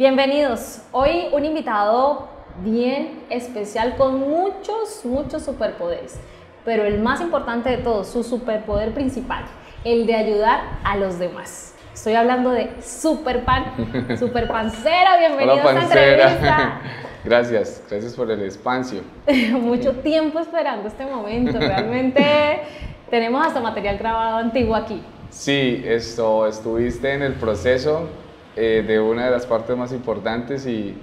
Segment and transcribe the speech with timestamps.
[0.00, 0.78] Bienvenidos.
[0.92, 2.26] Hoy un invitado
[2.62, 6.18] bien especial con muchos, muchos superpoderes.
[6.64, 9.44] Pero el más importante de todos, su superpoder principal,
[9.84, 11.74] el de ayudar a los demás.
[11.92, 16.12] Estoy hablando de Superpan, Superpancera, bienvenido Hola, a esta pancera.
[16.12, 16.80] entrevista.
[17.26, 19.02] Gracias, gracias por el espacio.
[19.52, 22.62] Mucho tiempo esperando este momento, realmente
[23.10, 25.02] tenemos hasta material grabado antiguo aquí.
[25.28, 28.08] Sí, esto, estuviste en el proceso
[28.62, 30.94] eh, de una de las partes más importantes y,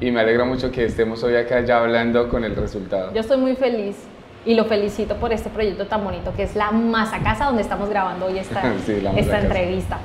[0.00, 3.12] y me alegra mucho que estemos hoy acá ya hablando con el resultado.
[3.14, 3.96] Yo estoy muy feliz
[4.44, 7.88] y lo felicito por este proyecto tan bonito que es la Masa Casa donde estamos
[7.88, 9.98] grabando hoy esta, Sí, esta entrevista.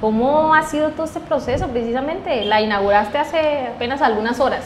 [0.00, 2.46] ¿Cómo ha sido todo este proceso precisamente?
[2.46, 4.64] La inauguraste hace apenas algunas horas.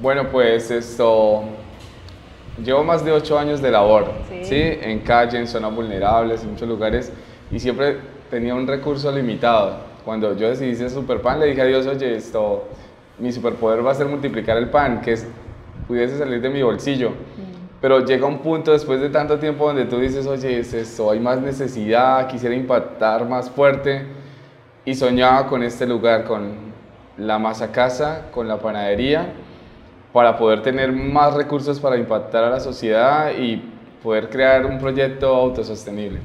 [0.00, 1.42] Bueno, pues esto,
[2.64, 4.44] llevo más de ocho años de labor, Sí.
[4.44, 4.78] ¿sí?
[4.82, 7.12] En calle, en zonas vulnerables, en muchos lugares,
[7.50, 7.98] y siempre
[8.30, 9.89] tenía un recurso limitado.
[10.04, 12.64] Cuando yo decidí ser Superpan, le dije a Dios, oye, esto,
[13.18, 15.26] mi superpoder va a ser multiplicar el pan, que es,
[15.86, 17.12] pudiese salir de mi bolsillo.
[17.80, 21.20] Pero llega un punto después de tanto tiempo donde tú dices, oye, es esto, hay
[21.20, 24.06] más necesidad, quisiera impactar más fuerte.
[24.84, 26.70] Y soñaba con este lugar, con
[27.16, 29.32] la masa casa, con la panadería,
[30.12, 33.62] para poder tener más recursos para impactar a la sociedad y
[34.02, 36.18] poder crear un proyecto autosostenible.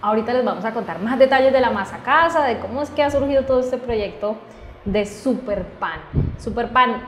[0.00, 3.02] Ahorita les vamos a contar más detalles de la Masa Casa, de cómo es que
[3.02, 4.36] ha surgido todo este proyecto
[4.84, 6.00] de Superpan.
[6.38, 7.02] Superpan,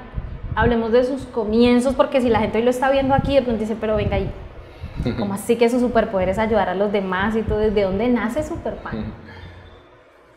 [0.54, 3.60] hablemos de sus comienzos, porque si la gente hoy lo está viendo aquí, de pronto
[3.60, 4.30] dice, pero venga ahí,
[5.18, 7.58] ¿cómo así que su superpoder es ayudar a los demás y todo?
[7.58, 9.12] ¿Desde dónde nace Superpan?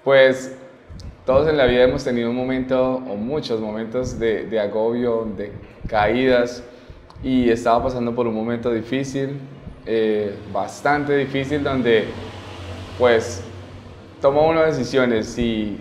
[0.04, 0.58] Pues
[1.28, 5.52] todos en la vida hemos tenido un momento o muchos momentos de, de agobio, de
[5.88, 6.64] caídas
[7.24, 9.40] y estaba pasando por un momento difícil,
[9.86, 12.06] eh, bastante difícil, donde
[12.98, 13.44] pues
[14.22, 15.78] tomo unas decisiones, si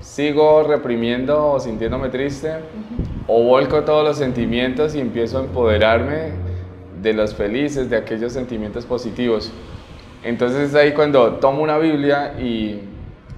[0.00, 2.52] sigo reprimiendo o sintiéndome triste
[3.26, 6.32] o volco todos los sentimientos y empiezo a empoderarme
[7.02, 9.52] de los felices, de aquellos sentimientos positivos.
[10.22, 12.80] Entonces es ahí cuando tomo una Biblia y,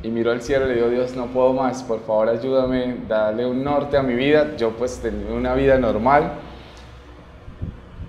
[0.03, 3.47] y miro al cielo y le digo, Dios, no puedo más, por favor ayúdame, dale
[3.47, 4.57] un norte a mi vida.
[4.57, 6.33] Yo pues tenía una vida normal,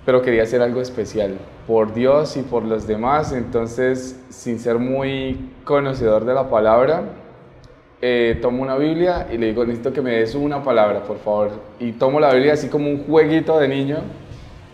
[0.06, 1.38] pero quería hacer algo especial
[1.68, 3.32] por Dios y por los demás.
[3.32, 7.04] Entonces, sin ser muy conocedor de la palabra,
[8.02, 11.52] eh, tomo una Biblia y le digo, necesito que me des una palabra, por favor.
[11.80, 13.98] Y tomo la Biblia así como un jueguito de niño,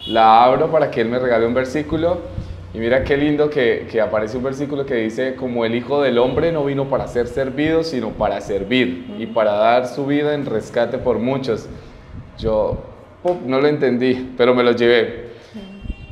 [0.07, 2.17] la abro para que Él me regale un versículo.
[2.73, 6.19] Y mira qué lindo que, que aparece un versículo que dice, como el Hijo del
[6.19, 10.45] Hombre no vino para ser servido, sino para servir y para dar su vida en
[10.45, 11.67] rescate por muchos.
[12.37, 12.77] Yo
[13.45, 15.28] no lo entendí, pero me lo llevé.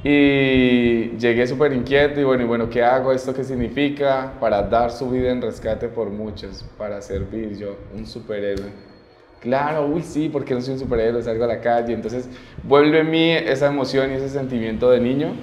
[0.09, 3.11] Y llegué súper inquieto y bueno, y bueno, ¿qué hago?
[3.11, 4.37] ¿Esto qué significa?
[4.39, 8.71] Para dar su vida en rescate por muchos, para servir yo, un superhéroe.
[9.41, 11.93] Claro, uy, sí, porque no soy un superhéroe, salgo a la calle.
[11.93, 12.29] Entonces
[12.63, 15.33] vuelve en mí esa emoción y ese sentimiento de niño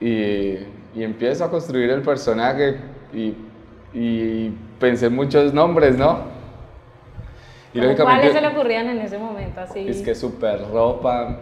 [0.00, 0.58] y,
[0.94, 2.76] y empiezo a construir el personaje
[3.12, 3.34] y,
[3.92, 6.41] y pensé en muchos nombres, ¿no?
[7.74, 9.60] Y ¿Cómo lógicamente- ¿Cuáles se le ocurrían en ese momento?
[9.60, 9.86] Así?
[9.88, 11.38] es que super ropa,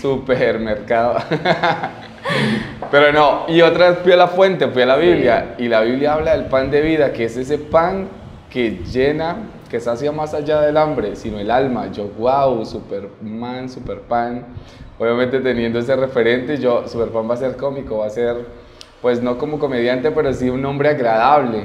[0.00, 1.16] supermercado.
[2.90, 5.80] Pero no, y otra vez fui a la fuente, fui a la Biblia, y la
[5.80, 8.08] Biblia habla del pan de vida, que es ese pan
[8.50, 9.36] que llena,
[9.70, 11.90] que sacia más allá del hambre, sino el alma.
[11.90, 14.44] Yo, wow, Superman, Superpan.
[14.98, 18.36] Obviamente teniendo ese referente, yo, Superpan va a ser cómico, va a ser,
[19.00, 21.64] pues no como comediante, pero sí un hombre agradable.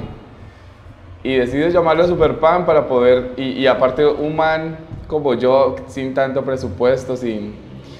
[1.22, 6.44] Y decido llamarlo Superpan para poder, y, y aparte un man como yo, sin tanto
[6.44, 7.54] presupuesto, sin...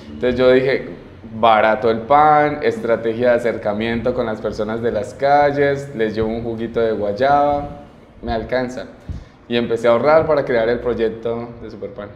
[0.07, 0.89] Entonces yo dije,
[1.35, 6.43] barato el pan, estrategia de acercamiento con las personas de las calles, les llevo un
[6.43, 7.69] juguito de guayaba,
[8.23, 8.87] me alcanza.
[9.49, 12.11] Y empecé a ahorrar para crear el proyecto de Superpan.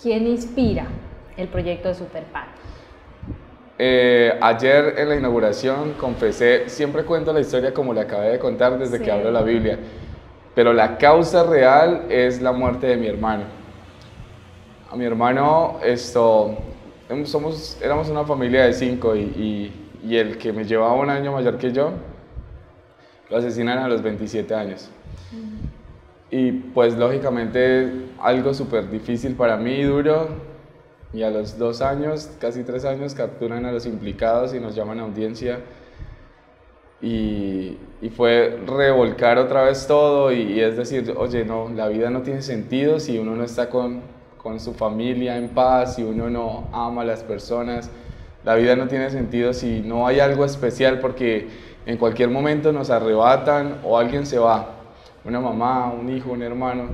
[0.00, 0.86] ¿Quién inspira
[1.36, 2.44] el proyecto de Superpan?
[3.78, 8.78] Eh, ayer en la inauguración confesé, siempre cuento la historia como la acabé de contar
[8.78, 9.04] desde Sí.
[9.04, 9.78] que abro la Biblia,
[10.54, 13.44] pero la causa real es la muerte de mi hermano.
[14.90, 16.56] A mi hermano, esto,
[17.24, 21.32] somos, éramos una familia de cinco y, y- y el que me llevaba un año
[21.32, 21.90] mayor que yo,
[23.30, 24.90] lo asesinan a los 27 años.
[26.30, 27.90] Y pues lógicamente
[28.20, 30.28] algo súper difícil para mí, duro,
[31.12, 34.98] y a los dos años, casi tres años, capturan a los implicados y nos llaman
[35.00, 35.60] a audiencia.
[37.04, 42.08] Y, y fue revolcar otra vez todo y, y es decir, oye, no, la vida
[42.08, 44.00] no tiene sentido si uno no está con,
[44.38, 47.90] con su familia en paz, si uno no ama a las personas.
[48.44, 51.48] La vida no tiene sentido si no hay algo especial porque
[51.86, 54.70] en cualquier momento nos arrebatan o alguien se va,
[55.24, 56.88] una mamá, un hijo, un hermano.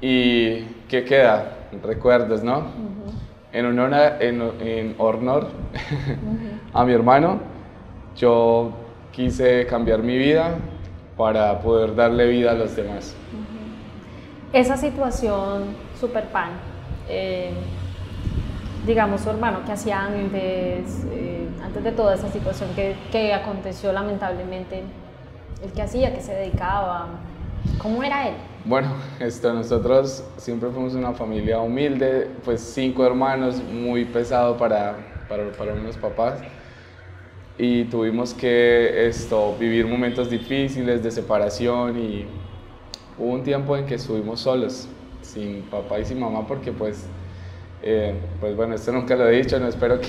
[0.00, 1.56] ¿Y qué queda?
[1.82, 2.64] Recuerdos, ¿no?
[3.52, 5.48] en, honor en, honor
[6.72, 7.40] a mi hermano,
[8.16, 8.72] yo
[9.12, 10.56] quise cambiar mi vida
[11.16, 13.14] para poder darle vida a los demás.
[14.52, 16.50] Esa situación, super pan,
[17.08, 17.52] eh,
[18.86, 23.92] digamos, su hermano, que hacía antes, eh, antes de toda esa situación que, que aconteció
[23.92, 24.82] lamentablemente?
[25.62, 26.14] ¿El que hacía?
[26.14, 27.08] ¿Qué se dedicaba?
[27.78, 28.34] ¿Cómo era él?
[28.64, 34.96] Bueno, esto, nosotros siempre fuimos una familia humilde, pues cinco hermanos, muy pesado para,
[35.28, 36.40] para, para unos papás.
[37.62, 42.24] Y tuvimos que esto, vivir momentos difíciles de separación y
[43.18, 44.88] hubo un tiempo en que estuvimos solos,
[45.20, 47.04] sin papá y sin mamá, porque pues
[47.82, 50.08] eh, pues bueno, esto nunca lo he dicho, no espero que,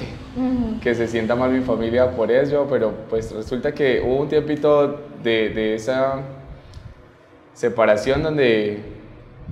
[0.82, 5.02] que, se sienta mal mi familia por ello, pero pues resulta que hubo un tiempito
[5.22, 6.22] de, de esa
[7.54, 8.82] separación donde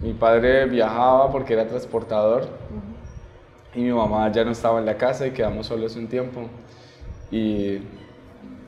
[0.01, 2.47] mi padre viajaba porque era transportador
[3.75, 6.47] y mi mamá ya no estaba en la casa y quedamos solos un tiempo
[7.31, 7.79] y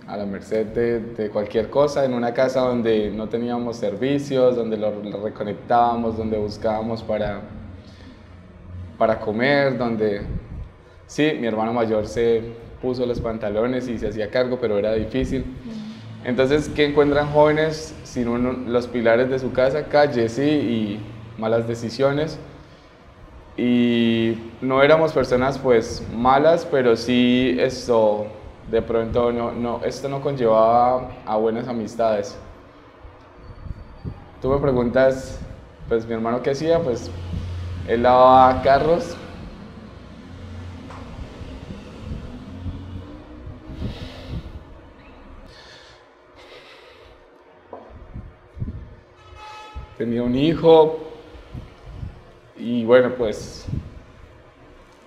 [0.07, 4.91] a la merced de, cualquier cosa en una casa donde no teníamos servicios, donde lo,
[5.23, 7.41] reconectábamos, donde buscábamos para
[9.01, 10.21] para comer, donde
[11.07, 12.43] sí, mi hermano mayor se
[12.83, 15.43] puso los pantalones y se hacía cargo, pero era difícil.
[16.23, 19.85] Entonces, ¿qué encuentran jóvenes sin los pilares de su casa?
[19.85, 20.99] Calle, sí, y
[21.39, 22.37] malas decisiones.
[23.57, 28.27] Y no éramos personas pues malas, pero sí esto,
[28.69, 32.37] de pronto, no, no, esto no conllevaba a buenas amistades.
[34.41, 35.39] Tú me preguntas,
[35.87, 37.11] pues mi hermano qué hacía, pues
[37.87, 39.15] él lavaba carros.
[49.97, 50.97] Tenía un hijo
[52.57, 53.65] y bueno, pues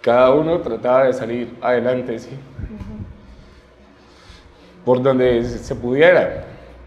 [0.00, 2.30] cada uno trataba de salir adelante, ¿sí?
[4.84, 6.44] Por donde se pudiera.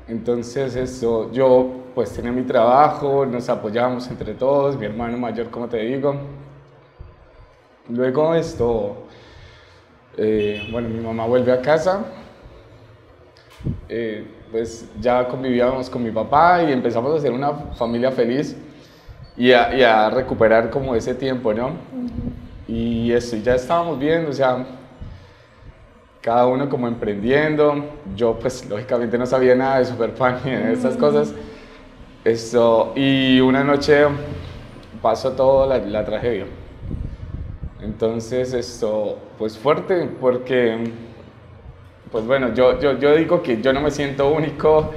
[0.08, 5.68] Entonces eso, yo pues tenía mi trabajo, nos apoyábamos entre todos, mi hermano mayor, como
[5.68, 6.16] te digo.
[7.90, 8.98] Luego esto,
[10.16, 12.06] eh, bueno, mi mamá vuelve a casa,
[13.90, 18.56] eh, pues ya convivíamos con mi papá y empezamos a ser una familia feliz
[19.36, 21.72] y a, recuperar como ese tiempo, ¿no?
[22.68, 24.66] Y eso, ya estábamos bien, o sea,
[26.28, 30.98] cada uno como emprendiendo, yo pues lógicamente no sabía nada de Superpan y de esas
[30.98, 31.34] cosas,
[32.26, 34.04] eso, y una noche
[35.02, 36.44] pasó toda la, tragedia.
[37.82, 40.92] Entonces, esto, pues fuerte, porque,
[42.12, 44.92] pues bueno, yo, yo, yo digo que yo no me siento único.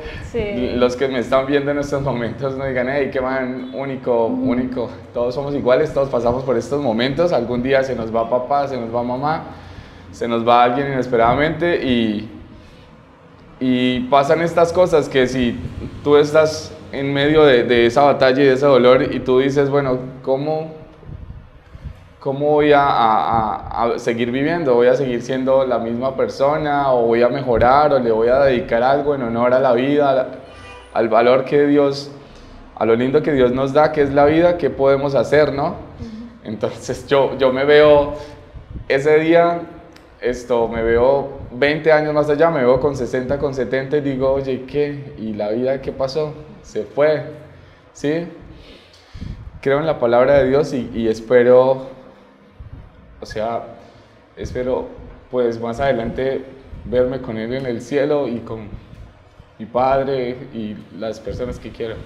[0.75, 4.91] Los que me están viendo en estos momentos no digan, hey, qué man, único, único.
[5.15, 7.33] Todos somos iguales, todos pasamos por estos momentos.
[7.33, 9.45] Algún día se nos va papá, se nos va mamá,
[10.13, 12.29] se nos va alguien inesperadamente y,
[13.61, 15.59] y pasan estas cosas que si
[16.03, 19.99] tú estás en medio de, esa batalla y de ese dolor y tú dices, bueno,
[20.23, 20.73] ¿cómo,
[22.19, 24.75] cómo voy a, seguir viviendo?
[24.75, 28.41] ¿Voy a seguir siendo la misma persona o voy a mejorar o le voy a
[28.41, 30.29] dedicar algo en honor a la vida,
[30.93, 32.11] al valor que Dios,
[32.77, 35.77] a lo lindo que Dios nos da, que es la vida, qué podemos hacer, ¿no?
[36.43, 38.15] Entonces yo, yo me veo
[38.89, 39.61] ese día,
[40.21, 44.33] esto, me veo 20 años más allá, me veo con 60, con 70 y digo,
[44.33, 45.15] oye, ¿qué?
[45.19, 46.35] ¿Y la vida qué pasó?
[46.63, 47.25] se fue.
[47.93, 48.27] ¿Sí?
[49.61, 51.89] Creo en la palabra de Dios y, espero,
[53.21, 53.65] o sea,
[54.37, 54.89] espero
[55.31, 56.45] pues más adelante
[56.85, 58.69] verme con Él en el cielo y con
[59.59, 61.97] mi Padre y las personas que quiero.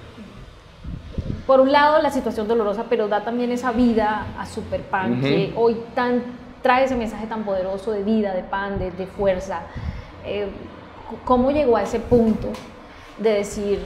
[1.46, 5.76] Por un lado, la situación dolorosa, pero da también esa vida a Superpan, que hoy
[5.94, 6.22] tan,
[6.64, 9.60] trae ese mensaje tan poderoso de vida, de pan, de, fuerza.
[10.24, 10.48] Eh,
[11.26, 12.48] ¿Cómo llegó a ese punto
[13.18, 13.80] de decir,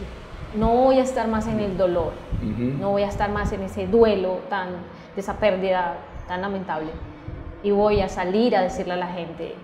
[0.54, 2.12] no voy a estar más en el dolor,
[2.80, 4.68] no voy a estar más en ese duelo tan,
[5.16, 5.96] de esa pérdida
[6.28, 6.90] tan lamentable.
[7.64, 9.56] Y voy a salir a decirle a la gente,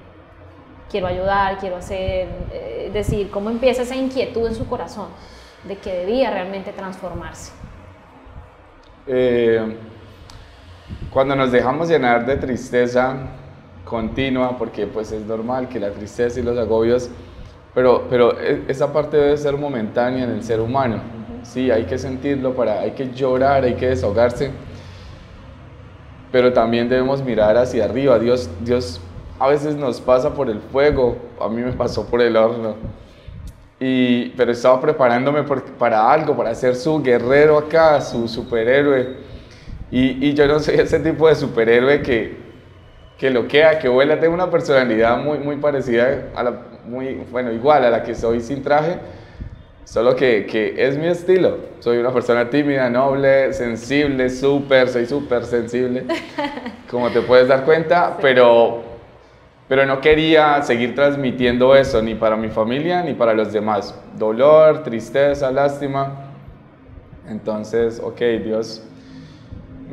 [0.91, 5.07] quiero ayudar, quiero hacer, eh, decir, cómo empieza esa inquietud en su corazón
[5.63, 7.53] de que debía realmente transformarse.
[9.07, 9.77] Eh,
[11.11, 13.17] cuando nos dejamos llenar de tristeza
[13.85, 17.11] continua, porque pues es normal que la tristeza y los agobios
[17.75, 21.01] pero, pero e, esa parte debe ser momentánea en el ser humano.
[21.43, 24.51] Sí, hay que sentirlo, para, hay que llorar, hay que desahogarse.
[26.31, 28.19] Pero también debemos mirar hacia arriba.
[28.19, 29.01] Dios, Dios
[29.39, 32.77] a veces nos pasa por el fuego, a mí me pasó por el horno.
[33.81, 35.43] y, pero estaba preparándome
[35.79, 39.24] para algo, para ser su guerrero acá, su superhéroe.
[39.95, 42.37] Y, y yo no soy ese tipo de superhéroe que,
[43.17, 44.19] que lo queda, que vuela.
[44.19, 48.41] Tengo una personalidad muy, muy parecida, a la, muy, bueno, igual a la que soy
[48.41, 48.99] sin traje,
[49.85, 51.59] solo que, que es mi estilo.
[51.79, 56.07] Soy una persona tímida, noble, sensible, súper, soy súper sensible,
[56.91, 58.83] como te puedes dar cuenta, pero
[59.69, 63.95] pero no quería seguir transmitiendo eso ni para mi familia ni para los demás.
[64.19, 66.33] Dolor, tristeza, lástima.
[67.29, 68.83] Entonces, ok, Dios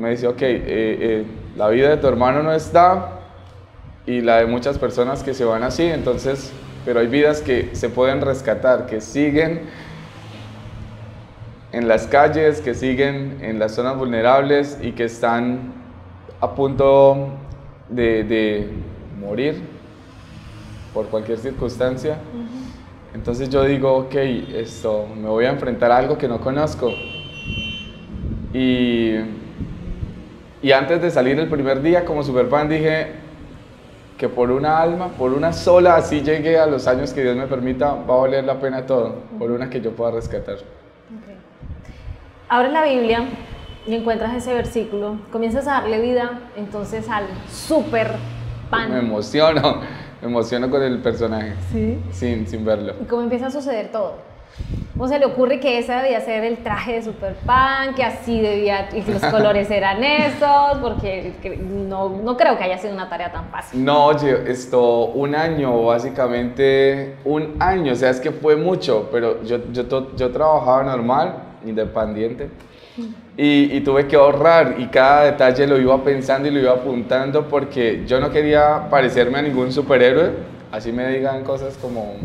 [0.02, 3.20] me dice, ok, eh, eh, la vida de tu hermano no está
[4.06, 6.52] y la de muchas personas que se van así, entonces,
[6.84, 9.62] pero hay vidas que se pueden rescatar, que siguen
[11.72, 15.74] en las calles, que siguen en las zonas vulnerables y que están
[16.42, 17.30] a punto
[17.90, 18.70] de
[19.20, 19.62] morir
[20.94, 22.18] por cualquier circunstancia.
[23.14, 26.92] Entonces yo digo, ok, esto, me voy a enfrentar a algo que no conozco.
[28.54, 29.16] Y,
[30.62, 33.14] y antes de salir el primer día como superfan dije
[34.18, 37.48] que por una alma, por una sola, así llegue a los años que Dios me
[37.48, 40.56] permita, va a valer la pena todo, por una que yo pueda rescatar.
[40.56, 41.38] Okay.
[42.48, 43.26] Abre la Biblia
[43.88, 48.12] y encuentras ese versículo, comienzas a darle vida entonces al super
[48.72, 49.82] me emociono,
[50.22, 51.54] me emociono con el personaje.
[51.72, 52.00] Sí.
[52.12, 52.94] Sin, sin verlo.
[53.02, 54.16] ¿Y cómo empieza a suceder todo?
[54.94, 58.40] ¿Cómo se le ocurre que ese debía ser el traje de Super Pan, que así
[58.40, 60.78] debía, y que los colores eran esos?
[60.80, 61.34] Porque
[61.88, 63.84] no, no, creo que haya sido una tarea tan fácil.
[63.84, 69.44] No, oye, esto, un año, básicamente, un año, o sea, es que fue mucho, pero
[69.44, 72.50] yo, yo, yo trabajaba normal, independiente
[73.38, 78.04] y, tuve que ahorrar y cada detalle lo iba pensando y lo iba apuntando porque
[78.06, 80.32] yo no quería parecerme a ningún superhéroe,
[80.72, 82.16] así me digan cosas como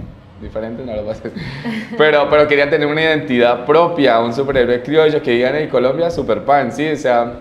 [0.41, 1.15] diferentes, no lo voy.
[1.99, 6.45] Pero, pero quería tener una identidad propia, un superhéroe criollo que digan en Colombia super
[6.45, 7.33] pan, sí, o sea,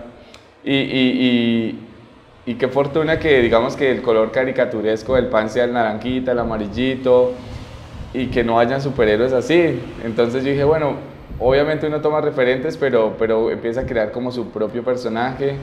[0.64, 1.78] y, y,
[2.46, 6.38] y, qué fortuna que digamos que el color caricaturesco del pan sea el naranjita, el
[6.38, 7.32] amarillito
[8.14, 9.80] y que no hayan superhéroes así.
[10.04, 10.94] Entonces yo dije, bueno,
[11.38, 15.56] obviamente uno toma referentes, pero, pero empieza a crear como su propio personaje.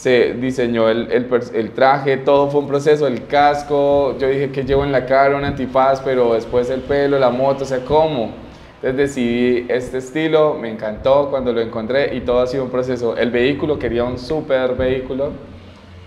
[0.00, 4.82] Se diseñó el, el, traje, todo fue un proceso, el casco, yo dije que llevo
[4.82, 8.32] en la cara un antifaz, pero después el pelo, la moto, o sea, ¿cómo?
[8.76, 13.14] Entonces decidí este estilo, me encantó cuando lo encontré y todo ha sido un proceso.
[13.14, 15.32] El vehículo, quería un super vehículo,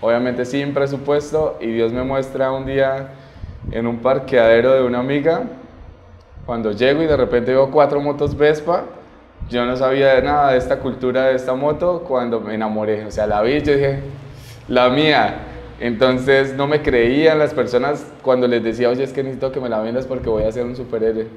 [0.02, 3.10] obviamente sin presupuesto, y Dios me muestra un día
[3.70, 5.44] en un parqueadero de una amiga
[6.48, 8.86] cuando llego y de repente veo cuatro motos Vespa,
[9.50, 13.06] yo no sabía de nada de esta cultura de esta moto cuando me enamoré.
[13.06, 14.00] O sea, la vi yo dije,
[14.68, 15.36] la mía.
[15.80, 19.70] Entonces no me creían las personas cuando les decía, oye, es que necesito que me
[19.70, 21.28] la vendas porque voy a ser un superhéroe.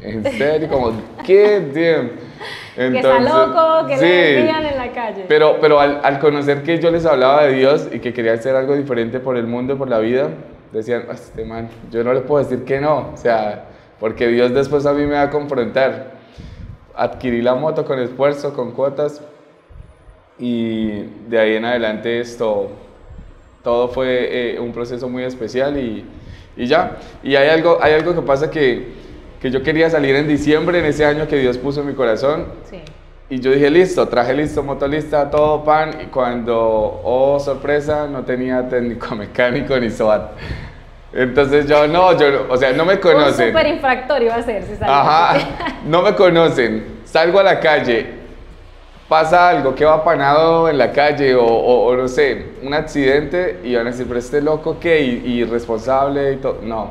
[0.00, 0.92] En serio, como,
[1.24, 1.60] ¿qué?
[1.60, 2.10] Damn.
[2.76, 5.24] Entonces, que está loco, que sí, le decían en la calle.
[5.28, 8.54] Pero, pero al, al, conocer que yo les hablaba de Dios y que quería hacer
[8.56, 10.28] algo diferente por el mundo, por la vida,
[10.72, 13.12] decían, este man, yo no le puedo decir que no.
[13.14, 13.64] O sea,
[13.98, 16.12] porque Dios después a mí me va a confrontar.
[16.96, 19.20] Adquirí la moto con esfuerzo, con cuotas,
[20.38, 22.70] y de ahí en adelante esto,
[23.62, 26.04] todo fue eh, un proceso muy especial y,
[26.56, 26.98] y, ya.
[27.22, 28.92] Y hay algo, hay algo que pasa que,
[29.40, 32.46] que, yo quería salir en diciembre, en ese año que Dios puso en mi corazón.
[32.68, 32.80] Sí.
[33.30, 35.98] Y yo dije, listo, traje listo, moto lista, todo pan.
[36.02, 40.32] Y cuando, oh sorpresa, no tenía técnico mecánico ni SOAT.
[41.14, 43.46] Entonces yo no, yo, o sea, no me conocen.
[43.46, 47.02] Un super infractor iba a ser si Ajá, no me conocen.
[47.04, 48.06] Salgo a la calle,
[49.08, 53.76] pasa algo que va apanado en la calle o, o, no sé, un accidente y
[53.76, 56.58] van a decir, pero este loco qué, irresponsable y todo.
[56.62, 56.90] No,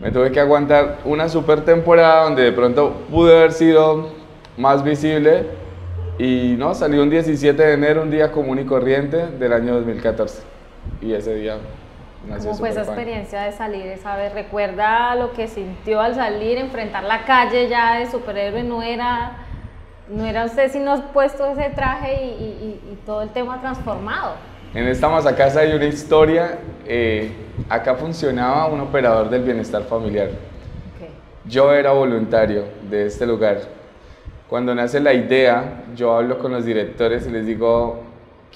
[0.00, 4.10] me tuve que aguantar una super temporada donde de pronto pude haber sido
[4.58, 5.46] más visible
[6.18, 10.42] y no, salí un 17 de enero, un día común y corriente del año 2014
[11.00, 11.56] y ese día
[12.28, 14.32] ¿Cómo fue esa experiencia de salir esa vez?
[14.34, 18.62] ¿Recuerda lo que sintió al salir, enfrentar la calle ya de superhéroe?
[18.62, 19.38] No era,
[20.08, 24.34] no era usted sino puesto ese traje y, todo el tema transformado.
[24.74, 26.58] En esta casa hay una historia.
[26.86, 27.32] Eh,
[27.68, 30.28] acá funcionaba un operador del bienestar familiar.
[31.46, 33.60] Yo era voluntario de este lugar.
[34.48, 38.02] Cuando nace la idea, yo hablo con los directores y les digo,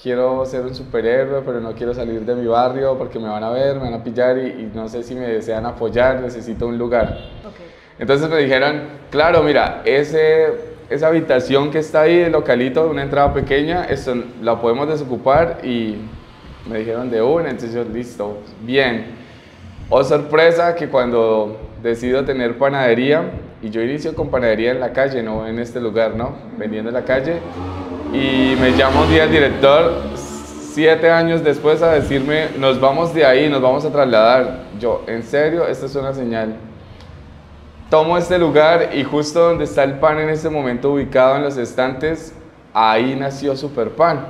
[0.01, 3.49] quiero ser un superhéroe, pero no quiero salir de mi barrio porque me van a
[3.49, 7.17] ver, me van a pillar y, no sé si me desean apoyar, necesito un lugar.
[7.97, 10.47] Entonces me dijeron, claro, mira, ese,
[10.89, 15.97] esa habitación que está ahí, el localito, una entrada pequeña, eso la podemos desocupar y
[16.69, 19.23] me dijeron de una, entonces yo, listo, bien.
[19.89, 23.23] Oh sorpresa que cuando decido tener panadería
[23.61, 26.35] y yo inicio con panadería en la calle, no en este lugar, ¿no?
[26.57, 27.39] Vendiendo en la calle.
[28.15, 33.25] Y me llama un día el director, siete años después, a decirme, nos vamos de
[33.25, 34.61] ahí, nos vamos a trasladar.
[34.79, 35.67] Yo, ¿en serio?
[35.67, 36.55] Esta es una señal.
[37.89, 41.57] Tomo este lugar y justo donde está el pan en este momento ubicado en los
[41.57, 42.33] estantes,
[42.73, 44.27] ahí nació Superpan.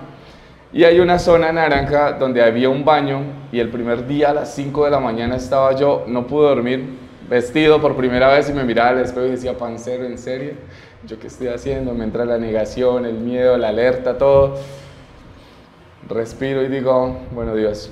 [0.74, 4.56] Y hay una zona naranja donde había un baño y el primer día a las
[4.56, 6.90] 5 de la mañana estaba yo, no pude dormir,
[7.30, 10.54] vestido por primera vez y me miraba al espejo y decía, pancero, ¿en serio?
[11.08, 11.94] ¿Yo qué estoy haciendo?
[11.94, 14.56] Me entra la negación, el miedo, la alerta, todo.
[16.10, 17.92] Respiro y digo, bueno Dios,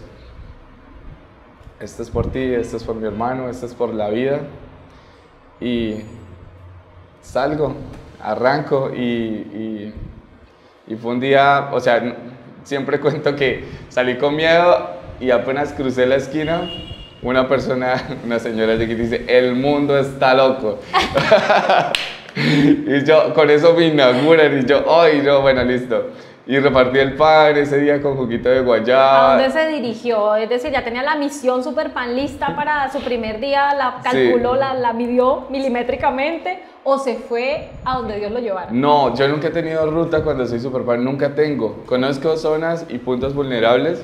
[1.80, 4.40] esto es por ti, esto es por mi hermano, esto es por la vida.
[5.62, 5.98] Y
[7.22, 7.76] salgo,
[8.20, 9.94] arranco y,
[10.88, 12.16] y fue un día, o sea,
[12.64, 14.90] siempre cuento que salí con miedo
[15.20, 16.68] y apenas crucé la esquina,
[17.22, 17.94] una persona,
[18.26, 20.80] una señora de aquí dice, el mundo está loco.
[22.36, 26.12] y yo, con eso me inauguran y yo, ay, no, bueno, listo.
[26.46, 29.36] Y repartí el pan ese día con juguito de guayaba.
[29.36, 30.36] ¿A dónde se dirigió?
[30.36, 34.56] Es decir, ya tenía la misión super pan lista para su primer día, la calculó,
[34.56, 38.68] la, la midió milimétricamente o se fue a donde Dios lo llevara?
[38.72, 41.84] No, yo nunca he tenido ruta cuando soy super pan, nunca tengo.
[41.86, 44.04] Conozco zonas y puntos vulnerables,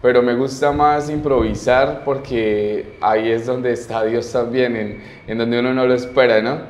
[0.00, 5.58] pero me gusta más improvisar porque ahí es donde está Dios también, en, en donde
[5.58, 6.60] uno no lo espera, ¿no?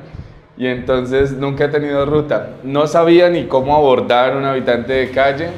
[0.55, 2.57] Y entonces nunca he tenido ruta.
[2.63, 5.49] No sabía ni cómo abordar un habitante de calle.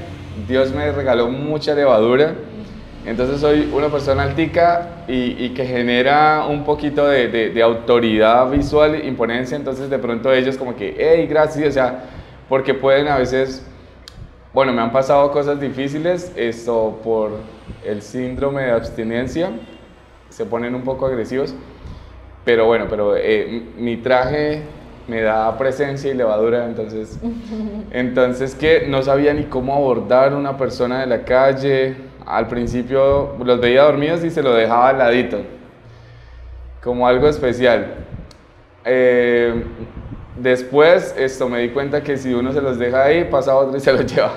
[0.47, 2.33] Dios me regaló mucha levadura.
[3.05, 9.57] Entonces soy una persona altica y, que genera un poquito de, de, autoridad visual, imponencia.
[9.57, 11.67] Entonces de pronto ellos como que, hey, gracias.
[11.67, 12.03] O sea,
[12.47, 13.65] porque pueden a veces,
[14.53, 17.31] bueno, me han pasado cosas difíciles, esto por
[17.83, 19.51] el síndrome de abstinencia.
[20.29, 21.53] Se ponen un poco agresivos.
[22.45, 24.63] Pero bueno, pero eh, mi traje
[25.07, 27.19] me da presencia y levadura, entonces,
[27.91, 31.95] entonces que no sabía ni cómo abordar una persona de la calle.
[32.25, 35.41] Al principio los veía dormidos y se lo dejaba al ladito,
[36.83, 37.93] como algo especial.
[38.83, 39.63] Eh,
[40.37, 43.79] después esto me di cuenta que si uno se los deja ahí, pasa otro y
[43.79, 44.33] se los lleva.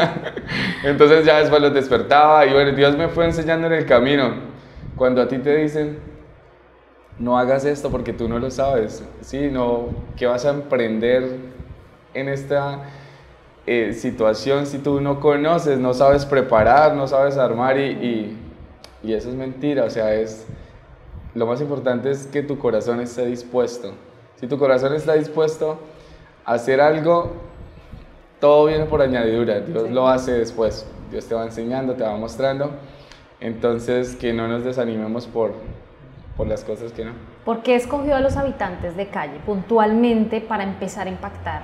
[0.84, 4.52] entonces ya después los despertaba y bueno, Dios me fue enseñando en el camino.
[4.96, 5.98] Cuando a ti te dicen,
[7.22, 9.48] no hagas esto porque tú no lo sabes, ¿sí?
[9.48, 11.36] No, ¿qué vas a emprender
[12.14, 12.80] en esta
[13.64, 18.36] eh, situación si tú no conoces, no sabes preparar, no sabes armar y,
[19.04, 20.46] y, eso es mentira, o sea, es,
[21.34, 23.92] lo más importante es que tu corazón esté dispuesto.
[24.40, 25.78] Si tu corazón está dispuesto
[26.44, 27.34] a hacer algo,
[28.40, 32.72] todo viene por añadidura, Dios lo hace después, Dios te va enseñando, te va mostrando,
[33.38, 35.52] entonces que no nos desanimemos por,
[36.36, 37.12] por las cosas que no.
[37.44, 41.62] ¿Por qué escogió a los habitantes de calle puntualmente para empezar a impactar?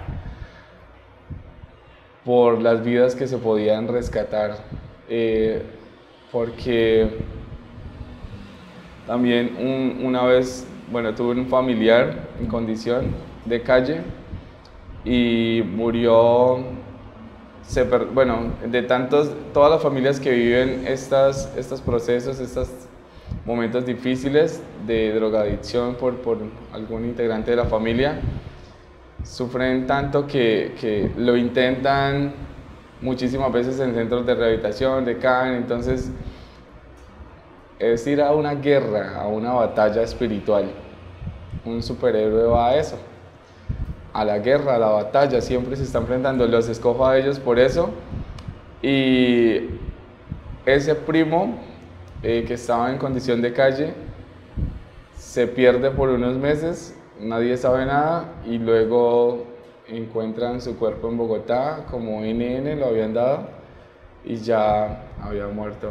[2.24, 4.56] Por las vidas que se podían rescatar,
[5.08, 5.62] eh,
[6.30, 7.18] porque
[9.06, 13.14] también una vez, bueno, tuve un familiar en condición
[13.46, 14.02] de calle
[15.02, 16.58] y murió,
[18.12, 22.77] bueno, de tantos, todas las familias que viven estas, estos procesos, estas
[23.48, 26.36] momentos difíciles de drogadicción por, por
[26.70, 28.20] algún integrante de la familia,
[29.24, 32.34] sufren tanto que, que, lo intentan
[33.00, 36.12] muchísimas veces en centros de rehabilitación, de CAN, entonces
[37.78, 40.66] es ir a una guerra, a una batalla espiritual.
[41.64, 42.98] Un superhéroe va a eso,
[44.12, 47.58] a la guerra, a la batalla, siempre se está enfrentando, los escojo a ellos por
[47.58, 47.88] eso.
[48.82, 49.70] Y
[50.66, 51.58] ese primo
[52.22, 53.94] eh, que estaba en condición de calle,
[55.16, 59.44] se pierde por unos meses, nadie sabe nada y luego
[59.86, 63.48] encuentran su cuerpo en Bogotá como NN, lo habían dado
[64.24, 65.88] y ya había muerto.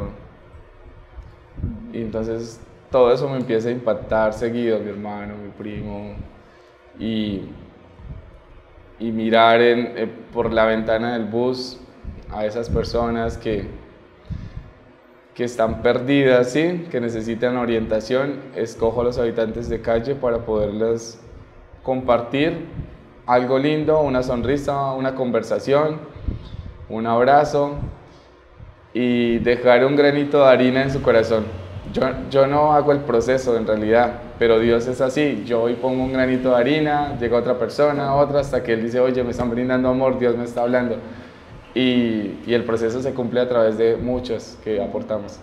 [1.91, 2.59] Y entonces
[2.91, 6.15] todo eso me empieza a impactar seguido, mi hermano, mi primo,
[6.99, 7.49] y,
[8.99, 11.79] y mirar eh, por la ventana del bus
[12.29, 13.67] a esas personas que
[15.37, 16.87] que están perdidas, ¿sí?
[16.89, 21.21] que necesitan orientación, escojo a los habitantes de calle para poderles
[21.83, 22.65] compartir
[23.27, 25.99] algo lindo, una sonrisa, una conversación,
[26.89, 27.75] un abrazo
[28.95, 31.45] y dejar un granito de harina en su corazón.
[31.93, 35.43] Yo, yo no hago el proceso en realidad, pero Dios es así.
[35.45, 38.99] Yo hoy pongo un granito de harina, llega otra persona, otra, hasta que Él dice,
[38.99, 40.97] oye, me están brindando amor, Dios me está hablando
[41.77, 45.39] y, el proceso se cumple a través de muchos que aportamos.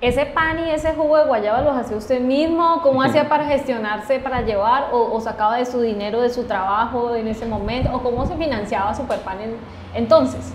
[0.00, 2.80] ¿Ese pan y ese jugo de guayaba los hacía usted mismo?
[2.82, 4.88] ¿Cómo hacía para gestionarse, para llevar?
[4.92, 7.90] ¿O, sacaba de su dinero, de su trabajo en ese momento?
[7.94, 9.38] ¿O cómo se financiaba Superpan
[9.94, 10.52] entonces?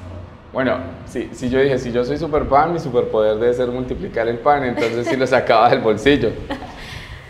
[0.51, 4.39] Bueno, sí, si yo dije, si yo soy Superpan, mi superpoder debe ser multiplicar el
[4.39, 6.31] pan, entonces sí lo sacaba del bolsillo.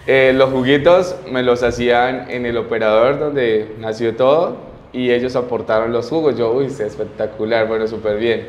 [0.07, 5.91] Eh, los juguitos me los hacían en el operador donde nació todo y ellos aportaron
[5.91, 6.37] los jugos.
[6.37, 8.47] Yo, uy, espectacular, bueno, súper bien.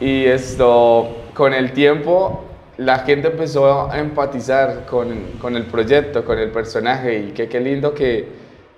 [0.00, 2.44] Y esto, con el tiempo,
[2.78, 7.92] la gente empezó a empatizar con, con el proyecto, con el personaje y qué lindo
[7.92, 8.26] que,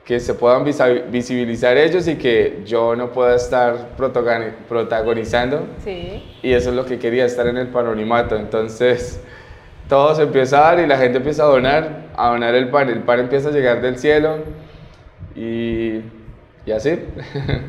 [0.05, 5.69] que, se puedan visibilizar ellos y que yo no pueda estar protagonizando.
[5.85, 6.25] Sí.
[6.43, 8.35] Y eso es lo que quería, estar en el panonimato.
[8.35, 9.21] Entonces,
[9.89, 12.89] todo se empieza a dar y la gente empieza a donar, a donar el pan.
[12.91, 14.39] El pan empieza a llegar del cielo
[15.37, 16.01] y
[16.67, 16.99] y así.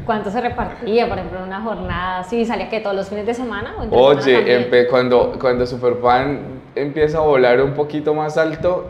[0.06, 2.24] ¿Cuánto se repartía, por ejemplo, en una jornada?
[2.24, 3.76] ¿Sí salía que todos los fines de semana?
[3.92, 6.40] Oye, cuando, cuando Superpan
[6.74, 8.88] empieza a volar un poquito más alto,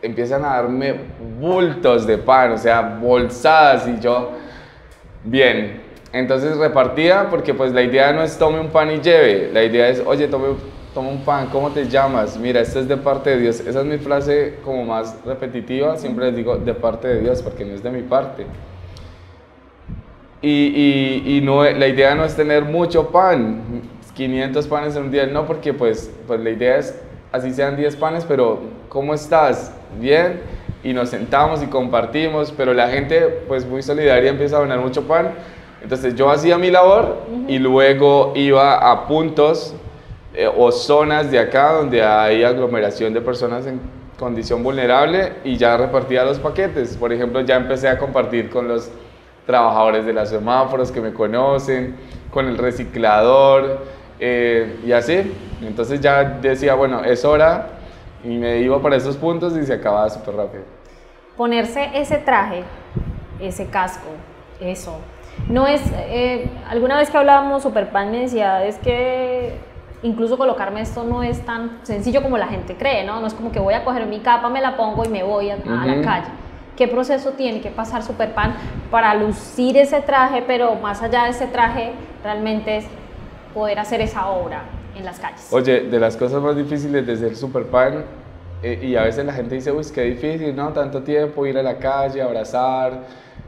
[0.00, 0.94] empiezan a darme
[1.38, 4.30] bultos de pan, o sea, bolsadas y yo,
[5.24, 5.82] bien.
[6.12, 9.88] Entonces repartía porque pues la idea no es tome un pan y lleve, la idea
[9.88, 10.48] es, oye, tome,
[10.94, 12.38] tome un pan, ¿cómo te llamas?
[12.38, 13.60] Mira, esto es de parte de Dios.
[13.60, 17.64] Esa es mi frase como más repetitiva, siempre les digo de parte de Dios porque
[17.66, 18.46] no es de mi parte.
[20.42, 23.60] Y, y, no, la idea no es tener mucho pan,
[24.14, 26.98] 500 panes en un día, no, porque pues, pues la idea es,
[27.30, 29.72] así sean 10 panes, pero ¿cómo estás?
[30.00, 30.40] Bien,
[30.82, 35.02] y nos sentamos y compartimos, pero la gente pues muy solidaria empieza a donar mucho
[35.02, 35.32] pan.
[35.82, 39.74] Entonces yo hacía mi labor y luego iba a puntos
[40.34, 43.80] eh, o zonas de acá donde hay aglomeración de personas en
[44.18, 46.96] condición vulnerable y ya repartía los paquetes.
[46.96, 48.90] Por ejemplo, ya empecé a compartir con los
[49.50, 51.96] trabajadores de las semáforos que me conocen,
[52.30, 53.84] con el reciclador
[54.20, 55.34] eh, y así.
[55.60, 57.66] Entonces ya decía, bueno, es hora
[58.22, 60.62] y me iba para esos puntos y se acababa súper rápido.
[61.36, 62.62] Ponerse ese traje,
[63.40, 64.10] ese casco,
[64.60, 64.98] eso.
[65.48, 69.54] No es, eh, alguna vez que hablábamos Superpan me decía, es que
[70.02, 73.20] incluso colocarme esto no es tan sencillo como la gente cree, ¿no?
[73.20, 75.50] No es como que voy a coger mi capa, me la pongo y me voy
[75.50, 76.28] a, a la calle
[76.80, 78.54] qué proceso tiene que pasar Superpan
[78.90, 81.92] para lucir ese traje, pero más allá de ese traje,
[82.24, 82.86] realmente es
[83.52, 84.62] poder hacer esa obra
[84.96, 85.46] en las calles.
[85.50, 88.06] Oye, de las cosas más difíciles de ser Superpan,
[88.62, 90.70] eh, y a veces la gente dice, uy, qué difícil, ¿no?
[90.72, 93.00] Tanto tiempo, ir a la calle, abrazar,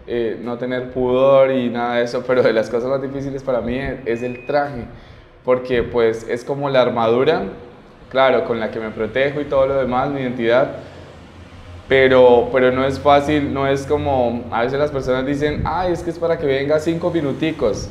[0.07, 3.63] eh, no tener pudor y nada de eso, pero de las cosas más difíciles para
[3.63, 4.85] mí es el traje,
[5.43, 7.45] porque pues es como la armadura,
[8.11, 10.92] claro, con la que me protejo y todo lo demás, mi identidad,
[11.89, 16.03] pero, pero no es fácil, no es como, a veces las personas dicen, ay, es
[16.03, 17.91] que es para que venga cinco minuticos,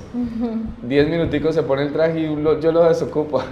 [0.82, 3.44] diez minuticos se pone el traje y yo lo desocupo.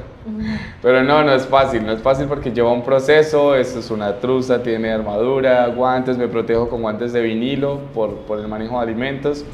[0.82, 4.20] Pero no, no es fácil, no es fácil porque lleva un proceso, esto es una
[4.20, 8.84] truza, tiene armadura, guantes, me protejo con guantes de vinilo por, por el manejo de
[8.84, 9.46] alimentos,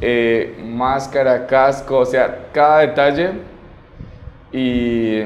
[0.00, 3.30] eh, máscara, casco, o sea, cada detalle
[4.52, 5.22] y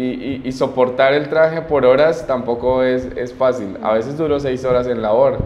[0.00, 3.76] y, soportar el traje por horas tampoco es, es, fácil.
[3.82, 5.38] A veces duro seis horas en labor.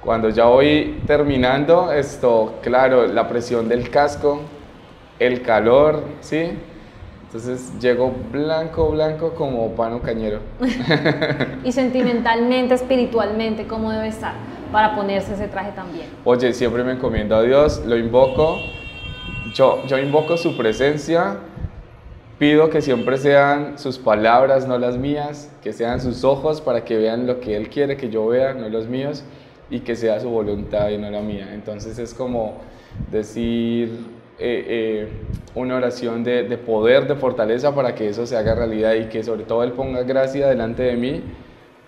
[0.00, 4.40] Cuando ya voy terminando, esto, claro, la presión del casco,
[5.18, 6.52] el calor, ¿sí?
[7.26, 10.40] Entonces llego blanco, blanco como pano cañero.
[11.64, 14.34] y sentimentalmente, espiritualmente, ¿cómo debe estar
[14.70, 16.06] para ponerse ese traje también?
[16.24, 18.58] Oye, siempre me encomiendo a Dios, lo invoco.
[19.54, 21.38] Yo, yo invoco su presencia
[22.42, 26.96] Pido que siempre sean sus palabras, no las mías, que sean sus ojos para que
[26.96, 29.22] vean lo que Él quiere que yo vea, no los míos,
[29.70, 31.50] y que sea su voluntad y no la mía.
[31.54, 32.54] Entonces es como
[33.12, 33.90] decir
[34.40, 35.08] eh, eh,
[35.54, 39.22] una oración de, de, poder, de fortaleza para que eso se haga realidad y que
[39.22, 41.22] sobre todo Él ponga gracia delante de mí,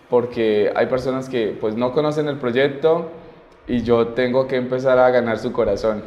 [0.08, 3.10] porque hay personas que pues no conocen el proyecto
[3.66, 6.04] y yo tengo que empezar a ganar su corazón.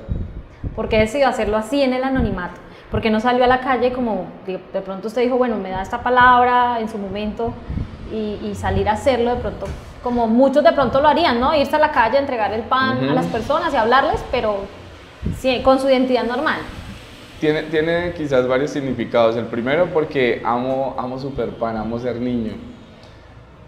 [0.74, 2.62] ¿Por qué decidió hacerlo así en el anonimato?
[2.92, 6.02] Porque no salió a la calle como de, pronto usted dijo, bueno, me da esta
[6.02, 7.54] palabra en su momento
[8.12, 9.66] y, salir a hacerlo de pronto,
[10.02, 11.54] como muchos de pronto lo harían, ¿no?
[11.54, 14.60] Irse a la calle, entregar el pan a las personas y hablarles, pero
[15.38, 16.60] sí, con su identidad normal.
[17.42, 19.36] Tiene, tiene quizás varios significados.
[19.36, 22.54] El primero porque amo, amo super pan, amo ser niño.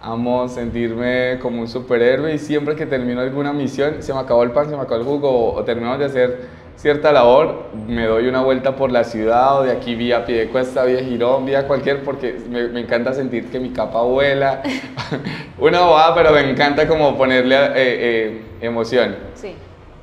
[0.02, 4.52] Amo sentirme como un superhéroe y siempre que termino alguna misión, se me acabó el
[4.52, 6.48] pan, se me acabó el jugo o terminamos de hacer
[6.80, 11.04] cierta labor, me doy una vuelta por la ciudad o de aquí vía cuesta, vía
[11.04, 14.64] Girón, vía cualquier, porque me, me encanta sentir que mi capa vuela.
[15.60, 19.18] una bobada, pero me encanta como ponerle eh, eh, emoción.
[19.36, 19.56] Sí.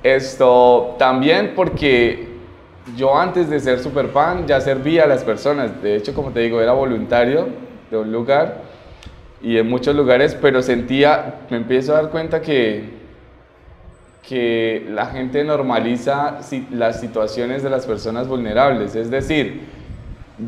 [0.02, 2.28] Esto también porque
[2.94, 5.82] yo antes de ser Superpan ya servía a las personas.
[5.82, 7.48] De hecho, como te digo, era voluntario
[7.90, 8.60] de un lugar
[9.40, 12.95] y en muchos lugares, pero sentía, me empiezo a dar cuenta que,
[14.28, 16.38] que la gente normaliza
[16.70, 18.96] las situaciones de las personas vulnerables.
[18.96, 19.62] Es decir,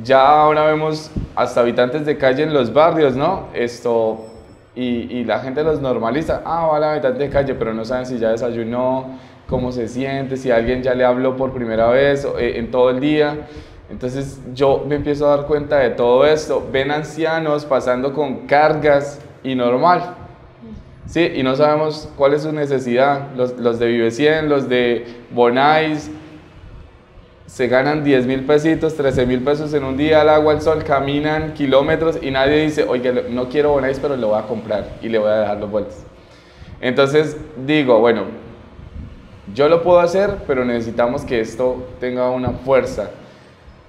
[0.03, 3.47] ya ahora vemos hasta habitantes de calle en los barrios, ¿no?
[3.55, 4.27] Esto,
[4.75, 6.43] y, y la gente los normaliza.
[6.45, 10.37] Ah, va la habitante de calle, pero no saben si ya desayunó, cómo se siente,
[10.37, 13.47] si alguien ya le habló por primera vez eh, en todo el día.
[13.91, 16.67] Entonces yo me empiezo a dar cuenta de todo esto.
[16.71, 20.17] Ven ancianos pasando con cargas y normal.
[21.09, 23.35] Sí, y no sabemos cuál es su necesidad.
[23.35, 26.11] Los, los de Vive 100, los de Bonais,
[27.47, 30.85] se ganan 10 mil pesitos, 13 mil pesos en un día al agua, al sol,
[30.85, 35.09] caminan kilómetros y nadie dice, oye, no quiero Bonais, pero lo voy a comprar y
[35.09, 35.97] le voy a dejar los vueltos.
[36.83, 38.25] Entonces digo, bueno,
[39.55, 43.11] yo lo puedo hacer, pero necesitamos que esto tenga una fuerza.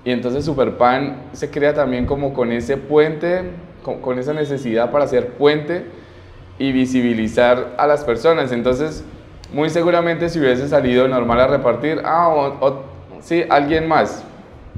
[0.05, 3.41] Y entonces Superpan se crea también como con ese puente,
[3.83, 5.85] con, esa necesidad para hacer puente
[6.59, 8.51] y visibilizar a las personas.
[8.51, 9.03] Entonces,
[9.51, 12.83] muy seguramente si hubiese salido normal a repartir, ah, o,
[13.21, 14.23] sí, alguien más,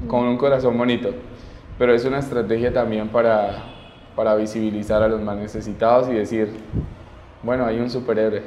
[0.08, 1.10] con un corazón bonito.
[1.78, 3.64] Pero es una estrategia también para,
[4.16, 6.54] para visibilizar a los más necesitados y decir,
[7.42, 8.42] bueno, hay un superhéroe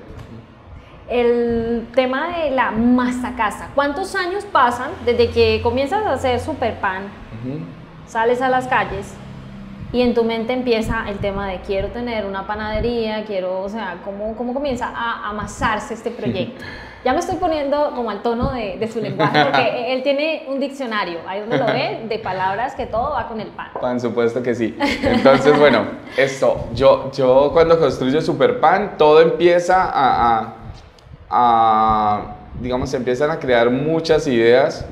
[1.08, 3.70] el tema de la masa casa.
[3.76, 7.04] ¿Cuántos años pasan desde que comienzas a hacer super pan,
[8.08, 9.14] sales a las calles
[9.96, 14.00] y en tu mente empieza el tema de quiero tener una panadería, quiero, o sea,
[14.04, 16.66] ¿cómo, cómo comienza a amasarse este proyecto?
[17.06, 20.60] Ya me estoy poniendo como al tono de, de su lenguaje, porque él tiene un
[20.60, 23.70] diccionario, ahí donde lo ve, de palabras que todo va con el pan.
[23.80, 24.78] Pan, supuesto que sí.
[25.02, 25.86] Entonces, bueno,
[26.18, 30.56] esto, yo, yo cuando construyo super pan, todo empieza a
[32.60, 34.86] digamos, se empiezan a crear muchas ideas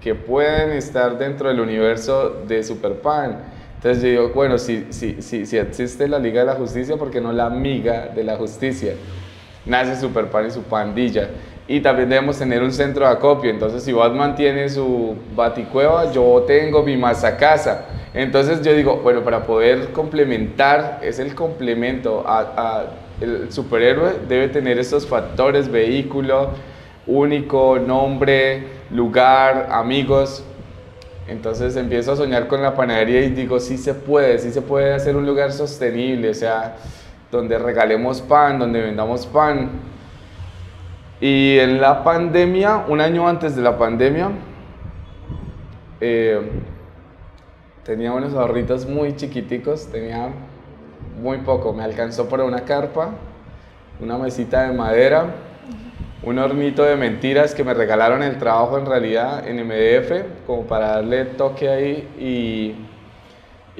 [0.00, 3.57] que pueden estar dentro del universo de Superpan.
[3.78, 7.20] Entonces yo digo, bueno, si, si, si, existe la Liga de la Justicia, ¿por qué
[7.20, 8.94] no la amiga de la justicia?
[9.64, 11.30] Nace Superpan y su pandilla.
[11.66, 13.50] Y también debemos tener un centro de acopio.
[13.50, 17.00] Entonces, si Batman tiene su baticueva, yo tengo mi
[17.38, 22.86] casa Entonces, yo digo, bueno, para poder complementar, es el complemento a
[23.20, 26.50] el superhéroe debe tener estos factores, vehículo,
[27.06, 30.44] único, nombre, lugar, amigos.
[31.28, 34.94] Entonces empiezo a soñar con la panadería y digo, sí se puede, sí se puede
[34.94, 36.76] hacer un lugar sostenible, o sea,
[37.30, 39.70] donde regalemos pan, donde vendamos pan.
[41.20, 44.30] Y en la pandemia, un año antes de la pandemia,
[46.00, 46.40] eh,
[47.82, 50.30] tenía unos ahorritos muy chiquiticos, tenía
[51.20, 53.10] muy poco, me alcanzó para una carpa,
[54.00, 55.26] una mesita de madera,
[56.22, 60.88] un hornito de mentiras que me regalaron el trabajo en realidad en MDF, como para
[60.88, 62.74] darle toque ahí y,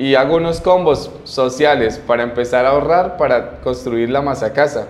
[0.02, 4.86] y hago unos combos sociales para empezar a ahorrar para construir la masa casa.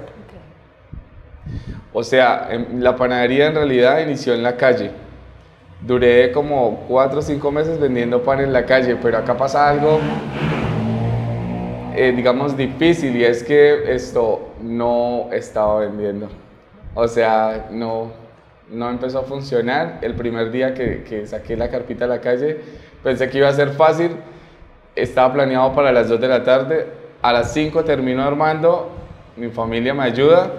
[1.92, 4.90] O sea, la panadería en realidad inició en la calle.
[5.80, 9.98] Duré como cuatro o cinco meses vendiendo pan en la calle, pero acá pasa algo
[12.00, 16.28] eh, digamos, difícil y es que esto no estaba vendiendo.
[17.00, 18.10] O sea, no,
[18.72, 19.98] no empezó a funcionar.
[20.02, 22.58] El primer día que, que, saqué la carpita a la calle,
[23.04, 24.16] pensé que iba a ser fácil.
[24.96, 26.86] Estaba planeado para las 2 de la tarde.
[27.22, 28.90] A las 5 termino armando.
[29.36, 30.50] Mi familia me ayuda.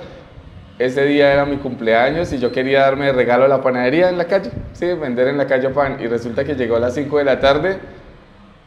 [0.78, 4.18] Ese día era mi cumpleaños y yo quería darme de regalo a la panadería en
[4.18, 4.50] la calle.
[4.72, 5.98] Sí, vender en la calle pan.
[6.00, 7.80] Y resulta que llegó a las 5 de la tarde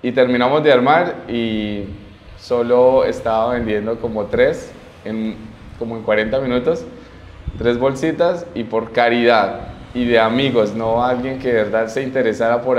[0.03, 1.87] y terminamos de armar y
[2.39, 4.71] solo estaba vendiendo como tres,
[5.07, 5.37] en,
[5.79, 6.85] como en 40 minutos,
[7.59, 12.63] tres bolsitas y por caridad y de amigos, no alguien que de verdad se interesara
[12.63, 12.79] por,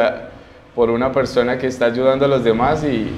[0.74, 3.10] por una persona que está ayudando a los demás y,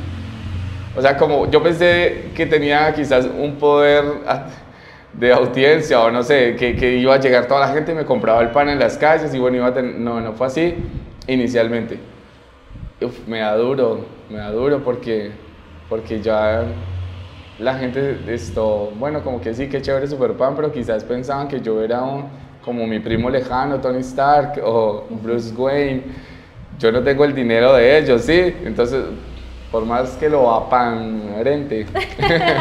[0.97, 4.03] o sea, como yo pensé que tenía quizás un poder
[5.13, 8.05] de audiencia o no sé, que, que iba a llegar toda la gente y me
[8.05, 10.75] compraba el pan en las calles y bueno, iba a no, no fue así
[11.27, 11.97] inicialmente.
[13.27, 15.31] me da duro, me da duro porque
[15.89, 16.63] porque ya
[17.59, 21.81] la gente, esto, bueno, como que sí, que chévere Superpan, pero quizás pensaban que yo
[21.81, 22.25] era un,
[22.63, 26.03] como mi primo lejano, Tony Stark o Bruce Wayne.
[26.77, 28.53] Yo no tengo el dinero de ellos, ¿sí?
[28.63, 29.05] Entonces,
[29.71, 31.85] por más que lo aparente.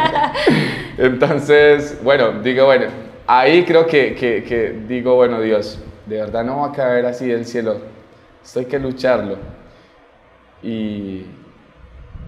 [0.99, 2.87] Entonces, bueno, digo, bueno,
[3.27, 7.27] ahí creo que, que, que digo, bueno, Dios, de verdad no va a caer así
[7.27, 7.79] del cielo.
[8.45, 9.39] Esto hay que lucharlo.
[10.63, 11.25] Y,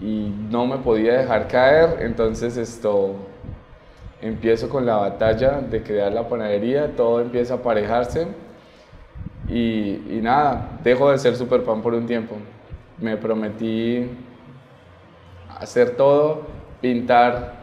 [0.01, 3.15] y no me podía dejar caer, entonces esto
[4.21, 8.27] empiezo con la batalla de crear la panadería, todo empieza a aparejarse
[9.47, 12.35] Y, y nada, dejo de ser Superpan por un tiempo.
[12.97, 14.09] Me prometí
[15.47, 16.47] hacer todo,
[16.81, 17.53] pintar,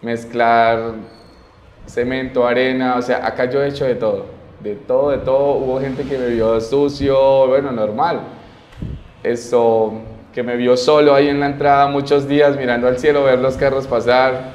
[0.00, 0.94] mezclar
[1.86, 4.26] cemento, arena, o sea, acá yo he hecho de todo,
[4.60, 5.56] de todo, de todo.
[5.56, 8.22] Hubo gente que me vio sucio, bueno, normal.
[9.22, 10.02] Eso,
[10.34, 13.56] que me vio solo ahí en la entrada muchos días mirando al cielo, ver los
[13.56, 14.50] carros pasar,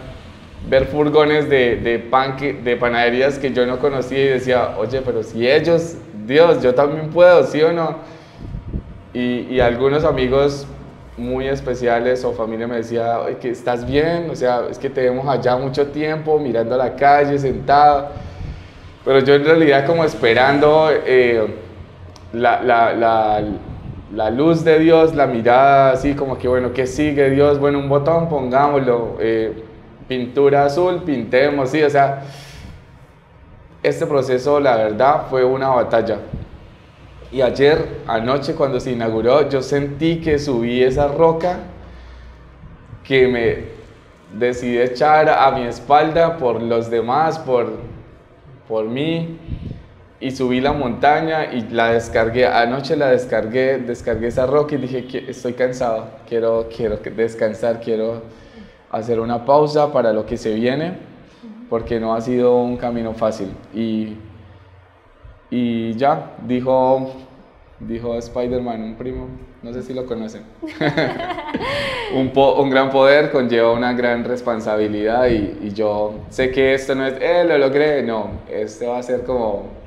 [0.70, 5.24] ver furgones de, de, pan de panaderías que yo no conocía y decía, oye, pero
[5.24, 7.96] si ellos, Dios, yo también puedo, ¿sí o no?
[9.14, 10.68] Y, y algunos amigos
[11.20, 15.02] muy especiales o familia me decía, Oye, que estás bien, o sea, es que te
[15.02, 18.10] vemos allá mucho tiempo mirando a la calle, sentado.
[19.06, 21.48] Pero yo en realidad como esperando eh,
[22.34, 23.44] la, la,
[24.14, 27.60] la, luz de Dios, la mirada así como que, bueno, ¿qué sigue Dios?
[27.60, 29.18] Bueno, un botón, pongámoslo.
[29.20, 29.64] Eh,
[30.08, 32.24] pintura azul, pintemos, sí, o sea,
[33.84, 36.18] este proceso, la verdad, fue una batalla.
[37.32, 41.60] Y ayer, anoche, cuando se inauguró, yo sentí que subí esa roca
[43.04, 47.74] que me decidí echar a mi espalda por los demás, por,
[48.68, 49.38] por mí.
[50.22, 52.46] Y subí la montaña y la descargué.
[52.46, 58.24] Anoche la descargué, descargué esa roca y dije, estoy cansado, quiero, quiero descansar, quiero
[58.92, 60.98] hacer una pausa para lo que se viene,
[61.70, 63.50] porque no ha sido un camino fácil.
[63.74, 64.18] Y
[65.52, 67.12] y ya, dijo,
[67.80, 69.28] dijo Spider-Man, un primo,
[69.64, 70.44] no sé si lo conocen.
[72.16, 77.08] un, un, gran poder conlleva una gran responsabilidad y, y, yo sé que esto no
[77.08, 79.79] es, eh, lo logré, no, este va a ser como...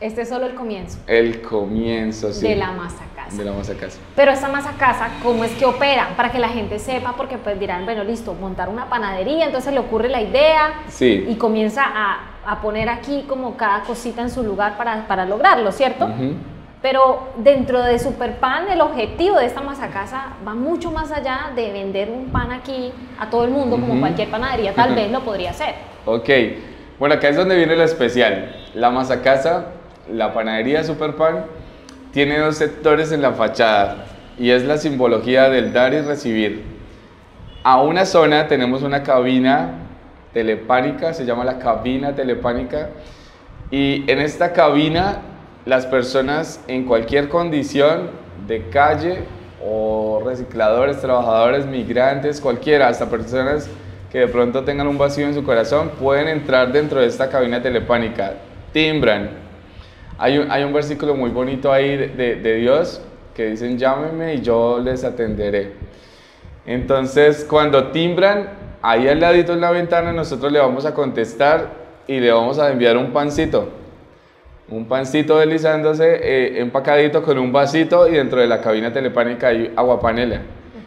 [0.00, 0.98] Este es solo el comienzo.
[1.06, 2.46] El comienzo, sí.
[2.46, 3.36] De la masa casa.
[3.36, 3.98] De la masa casa.
[4.14, 6.10] Pero esta masa casa, ¿cómo es que opera?
[6.16, 9.80] Para que la gente sepa, porque pues dirán, bueno, listo, montar una panadería, entonces le
[9.80, 11.24] ocurre la idea sí.
[11.28, 15.72] y comienza a a poner aquí como cada cosita en su lugar para, para lograrlo,
[15.72, 16.08] ¿cierto?
[16.80, 21.72] Pero dentro de Superpan, el objetivo de esta masa casa va mucho más allá de
[21.72, 25.50] vender un pan aquí a todo el mundo, como cualquier panadería tal vez lo podría
[25.50, 25.74] hacer.
[26.04, 26.30] Ok,
[27.00, 28.54] bueno, acá es donde viene lo especial.
[28.74, 29.72] La masa casa,
[30.12, 31.46] la panadería Superpan,
[32.12, 34.06] tiene dos sectores en la fachada
[34.38, 36.62] y es la simbología del dar y recibir.
[37.62, 39.70] A una zona tenemos una cabina
[40.32, 42.90] telepánica, se llama la cabina telepánica.
[43.70, 45.22] Y en esta cabina
[45.64, 48.10] las personas en cualquier condición
[48.46, 49.24] de calle
[49.64, 53.68] o recicladores, trabajadores, migrantes, cualquiera, hasta personas
[54.12, 57.60] que de pronto tengan un vacío en su corazón, pueden entrar dentro de esta cabina
[57.60, 58.34] telepánica.
[58.72, 59.45] Timbran.
[60.18, 63.02] Hay un, hay versículo muy bonito ahí de, Dios
[63.34, 65.72] que dicen, llámeme y yo les atenderé.
[66.64, 68.48] Entonces, cuando timbran,
[68.80, 71.68] ahí al ladito en la ventana nosotros le vamos a contestar
[72.06, 73.68] y le vamos a enviar un pancito.
[74.68, 79.72] Un pancito deslizándose, eh, empacadito con un vasito y dentro de la cabina telepánica hay
[79.76, 80.40] agua panela.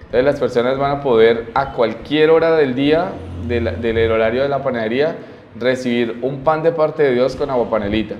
[0.05, 3.11] Entonces las personas van a poder a cualquier hora del día,
[3.47, 5.15] del horario de la panadería,
[5.57, 8.15] recibir un pan de parte de Dios con agua panelita.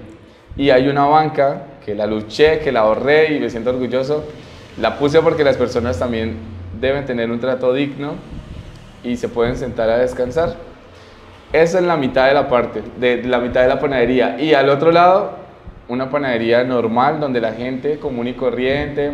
[0.56, 4.26] Y hay una banca que la luché, que la ahorré y me siento orgulloso.
[4.80, 6.38] La puse porque las personas también
[6.80, 8.14] deben tener un trato digno
[9.04, 10.56] y se pueden sentar a descansar.
[11.52, 14.40] Esa es la mitad de la parte, de, la mitad de la panadería.
[14.40, 15.32] Y al otro lado,
[15.88, 19.12] una panadería normal donde la gente común y corriente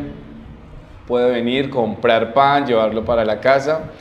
[1.08, 3.92] puede venir, comprar pan, llevarlo para la casa.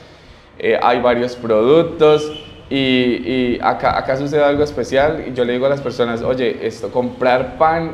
[0.58, 2.43] Eh, hay varios productos
[2.76, 6.66] y, y, acá, acá sucede algo especial y yo le digo a las personas, oye,
[6.66, 7.92] esto, comprar pan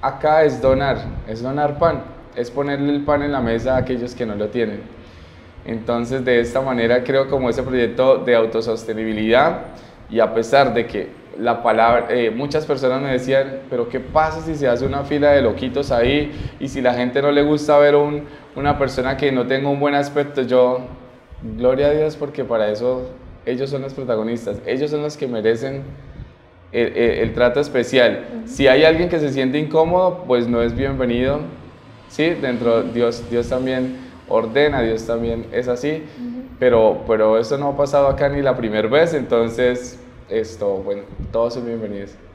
[0.00, 2.02] acá es donar, es donar pan,
[2.36, 4.82] es ponerle el pan en la mesa a aquellos que no lo tienen.
[5.64, 9.62] Entonces, de esta manera creo como ese proyecto de autosostenibilidad
[10.08, 14.40] y a pesar de que la palabra, eh, muchas personas me decían, pero ¿qué pasa
[14.40, 17.78] si se hace una fila de loquitos ahí y si la gente no le gusta
[17.78, 18.24] ver un,
[18.56, 20.42] una persona que no tenga un buen aspecto?
[20.42, 20.80] Yo,
[21.56, 23.10] gloria a Dios porque para eso
[23.48, 25.82] ellos son los protagonistas, ellos son los que merecen
[26.72, 28.42] el, el, trato especial.
[28.44, 31.40] Si hay alguien que se siente incómodo, pues no es bienvenido.
[32.08, 33.96] Sí, dentro Dios, Dios también
[34.28, 36.02] ordena, Dios también es así,
[36.58, 39.98] pero, pero eso no ha pasado acá ni la primera vez, entonces
[40.28, 41.02] esto, bueno,
[41.32, 42.27] todos son bienvenidos.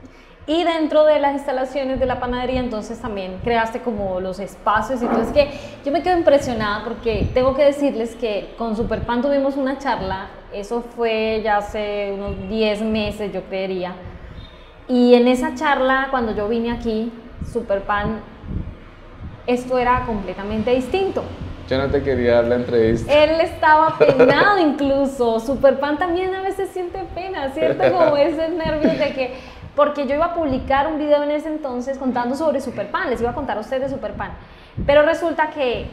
[0.45, 5.01] Y dentro de las instalaciones de la panadería, entonces también creaste como los espacios.
[5.01, 5.51] Entonces, que
[5.85, 10.81] yo me quedo impresionada porque tengo que decirles que con Superpan tuvimos una charla, eso
[10.81, 13.93] fue ya hace unos 10 meses, yo creería.
[14.89, 17.11] Y en esa charla, cuando yo vine aquí,
[17.49, 18.19] Superpan,
[19.47, 21.23] esto era completamente distinto.
[21.69, 23.11] Yo no te quería dar la entrevista.
[23.11, 25.39] Él estaba penado incluso.
[25.39, 27.83] Superpan también a veces siente pena, ¿cierto?
[27.91, 29.33] Como esos nervios de que,
[29.75, 33.31] porque yo iba a publicar un video en ese entonces contando sobre Superpan, les iba
[33.31, 34.31] a contar a ustedes de Superpan,
[34.85, 35.87] pero resulta que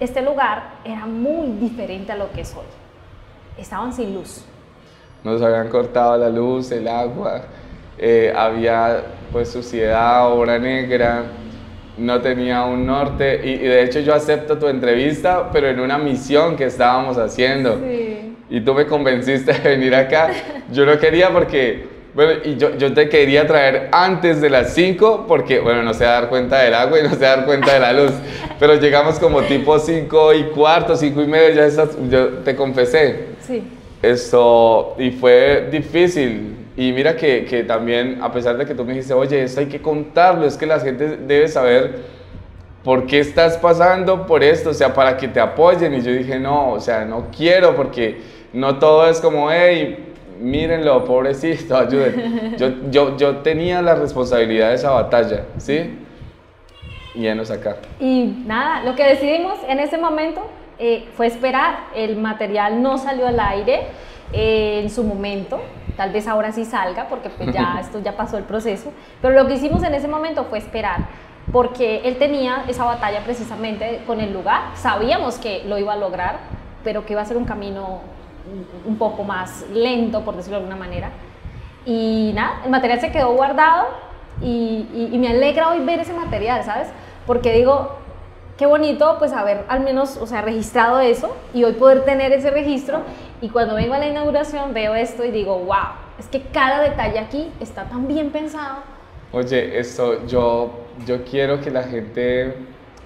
[0.00, 2.66] este lugar era muy diferente a lo que es hoy.
[3.58, 4.44] Estaban sin luz.
[5.24, 7.42] Nos habían cortado la luz, el agua,
[7.98, 11.24] eh, había pues suciedad, obra negra,
[11.96, 16.56] no tenía un norte y, de hecho yo acepto tu entrevista, pero en una misión
[16.56, 17.80] que estábamos haciendo.
[18.48, 20.30] Y tú me convenciste de venir acá.
[20.70, 25.26] Yo no quería porque, bueno, y yo, yo te quería traer antes de las 5
[25.28, 27.92] porque, bueno, no sé dar cuenta del agua y no sé dar cuenta de la
[27.92, 28.12] luz.
[28.58, 31.68] Pero llegamos como tipo 5 y cuarto, 5 y medio, ya
[32.10, 33.26] yo te confesé.
[33.46, 33.62] Sí.
[34.00, 38.94] Esto, y fue difícil, y mira que, que, también, a pesar de que tú me
[38.94, 41.96] dijiste, oye, esto hay que contarlo, es que la gente debe saber
[42.82, 45.92] por qué estás pasando por esto, o sea, para que te apoyen.
[45.92, 48.22] Y yo dije, no, o sea, no quiero porque
[48.54, 52.56] no todo es como, hey, mírenlo, pobrecito, ayuden.
[52.56, 55.98] Yo, yo, yo tenía la responsabilidad de esa batalla, ¿sí?
[57.14, 57.76] Y nos acá.
[57.98, 60.42] Y nada, lo que decidimos en ese momento
[60.78, 61.86] eh, fue esperar.
[61.94, 63.86] El material no salió al aire
[64.32, 65.60] eh, en su momento
[65.96, 69.48] tal vez ahora sí salga, porque pues ya esto ya pasó el proceso, pero lo
[69.48, 71.06] que hicimos en ese momento fue esperar,
[71.52, 76.38] porque él tenía esa batalla precisamente con el lugar, sabíamos que lo iba a lograr,
[76.84, 78.00] pero que iba a ser un camino
[78.84, 81.10] un poco más lento, por decirlo de alguna manera.
[81.84, 83.86] Y nada, el material se quedó guardado
[84.42, 86.88] y, y me alegra hoy ver ese material, ¿sabes?
[87.26, 87.96] Porque digo,
[88.56, 92.50] qué bonito pues haber al menos, o sea, registrado eso y hoy poder tener ese
[92.50, 93.00] registro
[93.40, 97.18] y cuando vengo a la inauguración veo esto y digo, wow, es que cada detalle
[97.18, 98.78] aquí está tan bien pensado.
[99.32, 100.70] Oye, esto, yo,
[101.04, 102.54] yo quiero que la gente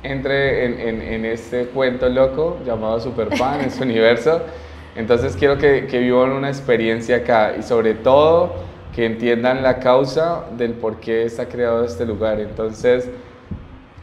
[0.03, 4.43] entre en, en, en este cuento loco llamado Superpan, en su universo.
[5.01, 8.55] Entonces quiero que, que vivan una experiencia acá y sobre todo
[8.95, 12.39] que entiendan la causa del por qué está creado este lugar.
[12.41, 13.09] Entonces,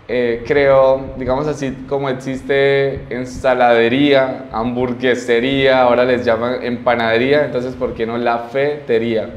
[0.10, 8.06] eh, creo, digamos así, como existe ensaladería, hamburguesería, ahora les llaman empanadería, entonces, ¿por qué
[8.06, 9.30] no la fetería?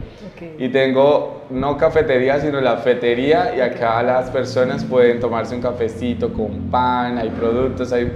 [0.58, 6.32] Y tengo no cafetería, sino la fetería, y acá las personas pueden tomarse un cafecito
[6.32, 8.10] con pan, hay productos, hay...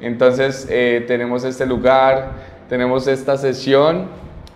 [0.00, 2.30] Entonces, eh, tenemos este lugar,
[2.70, 4.06] tenemos esta sesión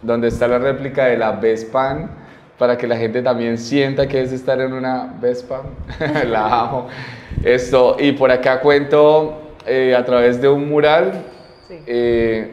[0.01, 2.09] donde está la réplica de la Vespan,
[2.57, 5.63] para que la gente también sienta que es estar en una Vespa.
[6.29, 6.87] la amo.
[7.43, 11.25] Esto, y por acá cuento eh, a través de un mural
[11.87, 12.53] eh,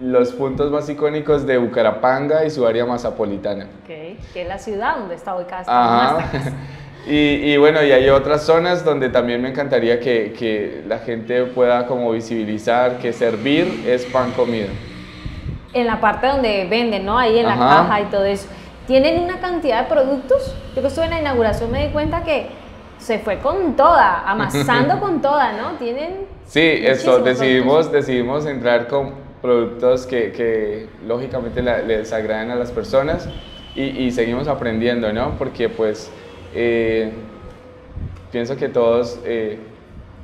[0.00, 3.66] los puntos más icónicos de Bucarapanga y su área masapolitana.
[3.84, 4.18] Okay.
[4.34, 6.52] Que es la ciudad donde está ubicada esta
[7.06, 11.44] y, y, bueno, y hay otras zonas donde también me encantaría que, que la gente
[11.44, 14.68] pueda como visibilizar que servir es pan comida.
[15.74, 17.18] En la parte donde venden, ¿no?
[17.18, 18.48] Ahí en la caja y todo eso.
[18.86, 20.54] Tienen una cantidad de productos.
[20.74, 22.48] Yo que estuve en la inauguración me di cuenta que
[22.98, 25.72] se fue con toda, amasando con toda, ¿no?
[25.78, 26.26] Tienen...
[26.46, 33.28] Sí, eso, decidimos, decidimos entrar con productos que, que lógicamente les agraden a las personas
[33.74, 35.36] y, y, seguimos aprendiendo, ¿no?
[35.36, 36.10] Porque pues
[36.54, 37.12] eh,
[38.32, 39.58] pienso que todos eh,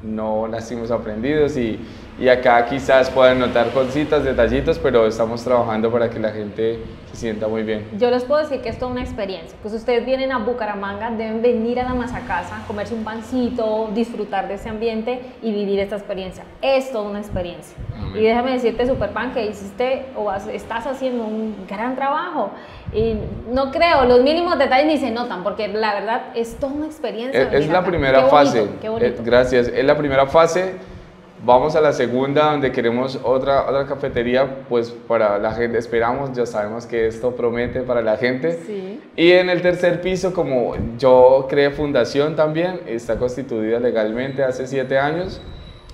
[0.02, 1.78] no nacimos aprendidos y,
[2.18, 6.78] y acá quizás puedan notar cositas, detallitos, pero estamos trabajando para que la gente
[7.10, 7.86] se sienta muy bien.
[7.98, 9.56] Yo les puedo decir que es toda una experiencia.
[9.62, 14.54] Pues ustedes vienen a Bucaramanga, deben venir a la Casa, comerse un pancito, disfrutar de
[14.54, 16.44] ese ambiente y vivir esta experiencia.
[16.62, 17.76] Es toda una experiencia.
[18.14, 22.50] Y déjame decirte, Superpan, que hiciste o estás haciendo un gran trabajo.
[22.92, 23.16] Y
[23.52, 27.52] no creo, los mínimos detalles ni se notan, porque la verdad es toda una experiencia.
[27.52, 28.68] Es, la primera fase.
[28.82, 29.68] Eh, gracias.
[29.68, 30.74] Es la primera fase
[31.42, 36.44] Vamos a la segunda donde queremos otra, otra cafetería, pues para la gente, esperamos, ya
[36.44, 38.58] sabemos que esto promete para la gente.
[38.66, 39.00] Sí.
[39.16, 44.98] Y en el tercer piso, como yo creé fundación también, está constituida legalmente hace siete
[44.98, 45.40] años.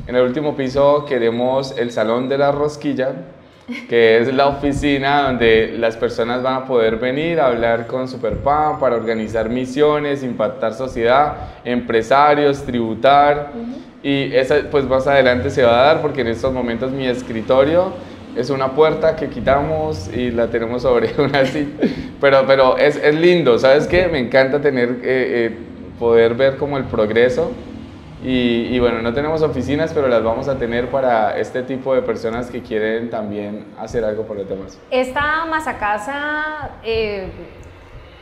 [0.09, 3.13] En el último piso queremos el Salón de la Rosquilla,
[3.89, 8.79] que es la oficina donde las personas van a poder venir a hablar con Superpan
[8.79, 13.51] para organizar misiones, impactar sociedad, empresarios, tributar.
[14.03, 17.93] Y esa pues más adelante se va a dar porque en estos momentos mi escritorio
[18.37, 21.75] es una puerta que quitamos y la tenemos sobre una así.
[22.21, 24.07] Pero, pero es, es lindo, ¿sabes qué?
[24.09, 25.57] Me encanta tener, eh, eh,
[25.99, 27.51] poder ver como el progreso.
[28.25, 32.03] Y, y, bueno, no tenemos oficinas, pero las vamos a tener para este tipo de
[32.03, 34.79] personas que quieren también hacer algo por los demás.
[34.91, 37.29] Esta masacasa, eh,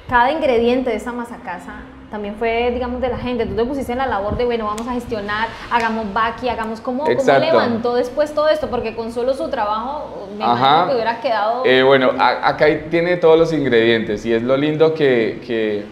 [0.08, 1.82] cada ingrediente de esta masacasa
[2.14, 3.44] también fue, digamos, de la gente.
[3.44, 6.06] Tú te pusiste en la labor de, bueno, vamos a gestionar, hagamos
[6.42, 10.86] y hagamos cómo, cómo levantó después todo esto, porque con solo su trabajo me imagino
[10.86, 11.62] que hubiera quedado...
[11.64, 15.86] Eh, bueno, acá tiene todos los ingredientes y es lo lindo que, que,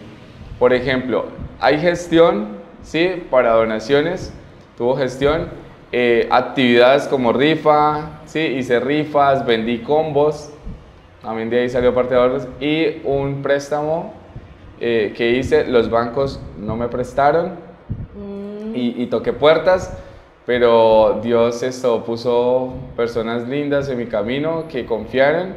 [0.59, 1.25] por ejemplo,
[1.59, 3.23] hay gestión, ¿sí?
[3.29, 4.33] Para donaciones,
[4.77, 5.47] tuvo gestión,
[5.91, 8.39] eh, actividades como rifa, ¿sí?
[8.39, 10.51] Hice rifas, vendí combos,
[11.21, 14.13] también de ahí salió parte de ahorros, y un préstamo
[14.79, 17.51] eh, que hice, los bancos no me prestaron
[18.15, 18.75] mm.
[18.75, 19.95] y, toqué puertas,
[20.45, 25.53] pero Dios esto puso personas lindas en mi camino que confiaron,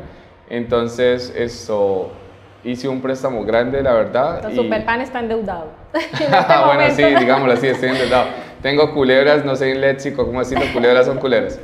[0.48, 2.10] entonces esto
[2.66, 4.36] hice un préstamo grande, la verdad.
[4.36, 5.70] Entonces, Superpan está endeudado.
[5.94, 6.24] este
[6.66, 8.26] bueno, sí, digámoslo así, estoy endeudado.
[8.60, 11.60] Tengo culebras, no sé en léxico cómo decirlo, culebras son culeras.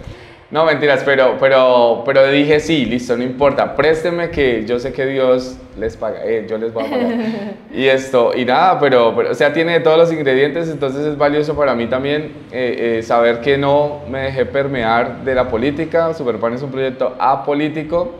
[0.52, 5.06] No, mentiras, pero, pero, pero dije, sí, listo, no importa, présteme que yo sé que
[5.06, 7.08] Dios les paga, eh, yo les voy a pagar.
[7.74, 11.56] y esto, y nada, pero, pero, o sea, tiene todos los ingredientes, entonces es valioso
[11.56, 16.12] para mí también eh, eh, saber que no me dejé permear de la política.
[16.12, 18.12] Superpan es un proyecto apolítico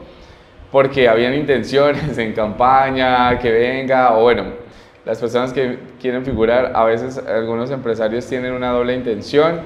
[0.72, 4.44] porque habían intenciones en campaña, que venga, o bueno,
[5.04, 9.60] las personas que quieren figurar, a veces algunos empresarios tienen una doble intención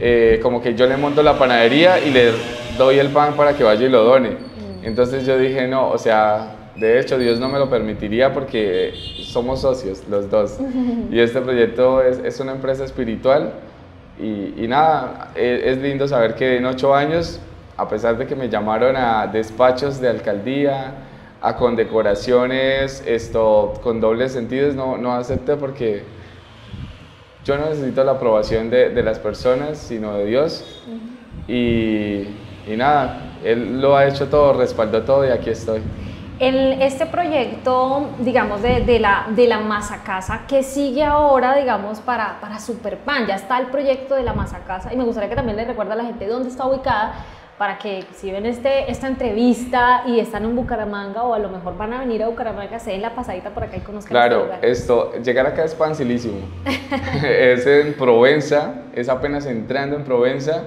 [0.00, 2.30] eh, como que yo le monto la panadería y le
[2.76, 4.30] doy el pan para que vaya y lo done.
[4.30, 4.84] Mm.
[4.84, 8.92] Entonces yo dije, no, o sea, de hecho Dios no me lo permitiría porque
[9.24, 10.58] somos socios los dos.
[11.10, 13.54] Y este proyecto es, es una empresa espiritual
[14.20, 17.40] y, y nada, es, es, lindo saber que en ocho años,
[17.78, 20.94] a pesar de que me llamaron a despachos de alcaldía,
[21.40, 26.02] a condecoraciones, esto con dobles sentidos, no, no acepté porque
[27.44, 30.82] yo no necesito la aprobación de, de las personas, sino de Dios.
[31.46, 32.26] y,
[32.66, 35.80] y, nada, Él lo ha hecho todo, respaldó todo y aquí estoy.
[36.40, 42.00] En este proyecto, digamos, de, de, la, de la masa casa, ¿qué sigue ahora, digamos,
[42.00, 43.26] para, para Superpan?
[43.26, 45.92] Ya está el proyecto de la masa casa y me gustaría que también le recuerde
[45.92, 47.24] a la gente dónde está ubicada
[47.58, 51.76] para que si ven este, esta entrevista y están en Bucaramanga o a lo mejor
[51.76, 54.70] van a venir a Bucaramanga, se den la pasadita por acá y conozcan Claro, este
[54.70, 56.38] esto, llegar acá es facilísimo.
[57.24, 60.62] es en Provenza, es apenas entrando en Provenza,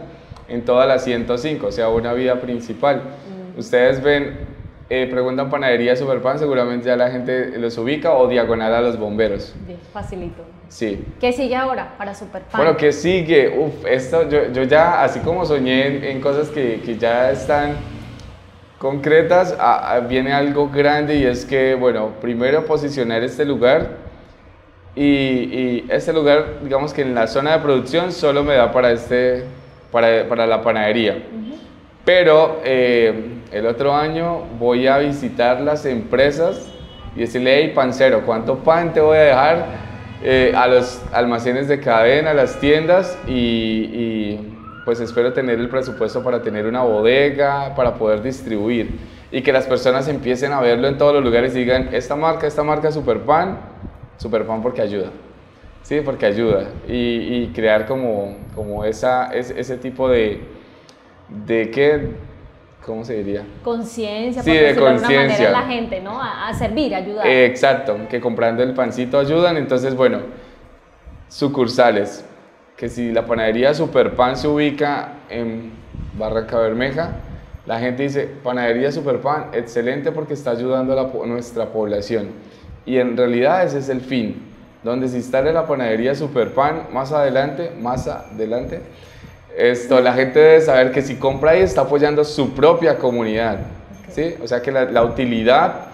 [0.50, 2.98] en toda la 105, o sea, una vía principal.
[2.98, 3.60] Mm.
[3.60, 4.51] Ustedes ven
[4.94, 9.56] eh, preguntan panadería Superpan, seguramente ya la gente los ubica o diagonal a los bomberos.
[9.66, 10.44] Bien, facilito.
[10.68, 11.06] Sí.
[11.18, 12.62] ¿Qué sigue ahora para Superpan?
[12.62, 13.58] Bueno, ¿qué sigue?
[13.58, 17.78] Uf, esto, yo, yo ya, así como soñé en, cosas que, que, ya están
[18.80, 19.58] concretas,
[20.10, 23.92] viene algo grande y es que, bueno, primero posicionar este lugar
[24.94, 28.92] y, y, este lugar, digamos que en la zona de producción solo me da para,
[28.92, 29.46] este,
[29.90, 31.18] para, para la panadería.
[32.04, 36.72] Pero eh, el otro año voy a visitar las empresas
[37.16, 39.66] y decirle, hey, pancero, ¿cuánto pan te voy a dejar
[40.24, 43.18] eh, a los almacenes de cadena, a las tiendas?
[43.28, 44.40] Y,
[44.86, 48.98] pues espero tener el presupuesto para tener una bodega, para poder distribuir
[49.32, 52.48] y que las personas empiecen a verlo en todos los lugares y digan, esta marca,
[52.48, 53.60] esta marca Superpan,
[54.18, 55.12] Superpan porque ayuda.
[55.84, 56.66] Sí, porque ayuda.
[56.88, 60.42] Y, crear como, como esa, ese tipo de
[61.46, 62.10] de qué,
[62.86, 63.44] ¿cómo se diría?
[63.64, 65.52] Conciencia, sí, de conciencia.
[65.52, 66.22] la gente, ¿no?
[66.22, 67.28] A, servir, a ayudar.
[67.28, 69.58] exacto, que comprando el pancito ayudan.
[69.58, 70.20] Entonces, bueno,
[71.28, 72.26] sucursales,
[72.76, 75.72] que si la panadería Superpan se ubica en
[76.18, 77.12] Barranca Bermeja,
[77.66, 82.30] la gente dice, panadería Superpan, excelente porque está ayudando a nuestra población.
[82.86, 84.44] Y en realidad ese es el fin,
[84.84, 88.82] donde se instale la panadería Superpan más adelante, más adelante,
[89.58, 93.60] esto, la gente debe saber que si compra ahí está apoyando su propia comunidad.
[94.12, 94.36] ¿sí?
[94.44, 95.88] O sea que la, utilidad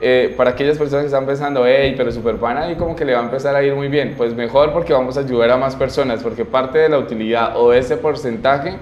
[0.00, 3.20] eh, para aquellas personas que están pensando, hey, pero Superpan ahí como que le va
[3.20, 6.22] a empezar a ir muy bien, pues mejor porque vamos a ayudar a más personas,
[6.22, 8.76] porque parte de la utilidad o ese porcentaje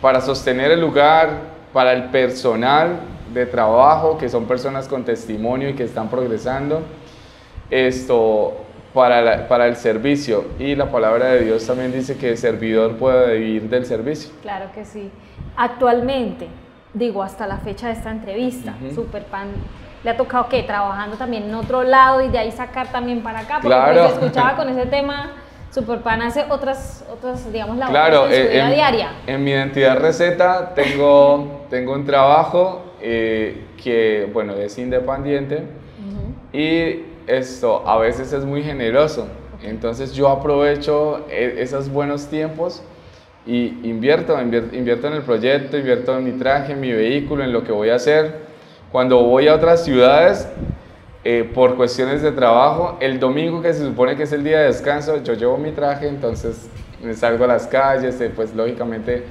[0.00, 1.30] para sostener el lugar,
[1.72, 3.00] para el personal
[3.32, 6.82] de trabajo, que son personas con testimonio y que están progresando,
[7.70, 8.56] esto
[8.94, 10.46] para, para, el servicio.
[10.58, 14.30] Y la palabra de Dios también dice que el servidor puede vivir del servicio.
[14.42, 15.10] Claro que sí.
[15.56, 16.48] Actualmente,
[16.94, 19.48] digo, hasta la fecha de esta entrevista, Superpan
[20.04, 23.40] le ha tocado que trabajando también en otro lado y de ahí sacar también para
[23.40, 24.02] acá, porque claro.
[24.02, 25.32] Pues, escuchaba con ese tema.
[25.70, 29.10] Superpan hace otras, otras digamos, labores claro, en su vida diaria.
[29.26, 35.64] En mi identidad receta tengo, tengo un trabajo eh, que, bueno, es independiente
[36.52, 39.28] y esto a veces es muy generoso.
[39.62, 42.82] Entonces yo aprovecho e, esos buenos tiempos
[43.46, 47.62] y invierto, invierto, en el proyecto, invierto en mi traje, en mi vehículo, en lo
[47.64, 48.48] que voy a hacer.
[48.90, 50.48] Cuando voy a otras ciudades,
[51.24, 52.96] eh, por cuestiones de trabajo.
[53.00, 56.08] El domingo, que se supone que es el día de descanso, yo llevo mi traje,
[56.08, 56.70] entonces
[57.02, 59.24] me salgo a las calles, eh, pues lógicamente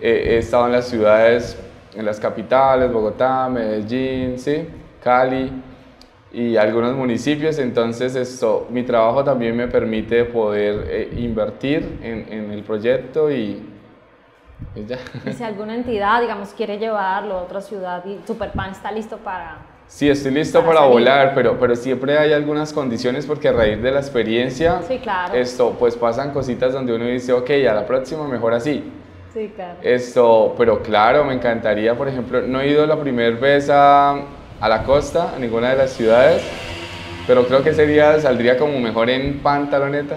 [0.00, 1.56] eh, he estado en las ciudades,
[1.94, 4.66] en las capitales, Bogotá, Medellín, ¿sí?
[5.02, 5.52] Cali
[6.36, 12.62] y algunos municipios, entonces esto, mi trabajo también me permite poder invertir en, en el
[12.62, 13.66] proyecto y,
[14.74, 19.60] y si alguna entidad, digamos, quiere llevarlo a otra ciudad y Superpan está listo para...
[19.86, 23.92] Sí, estoy listo para, volar, pero, pero siempre hay algunas condiciones porque a raíz de
[23.92, 25.32] la experiencia, sí, claro.
[25.32, 28.84] esto, pues pasan cositas donde uno dice, ok, a la próxima mejor así.
[29.32, 29.78] Sí, claro.
[29.80, 34.20] Esto, pero claro, me encantaría, por ejemplo, no he ido la primera vez a,
[34.60, 36.42] a la costa, a ninguna de las ciudades,
[37.26, 40.16] pero creo que ese día saldría como mejor en pantaloneta,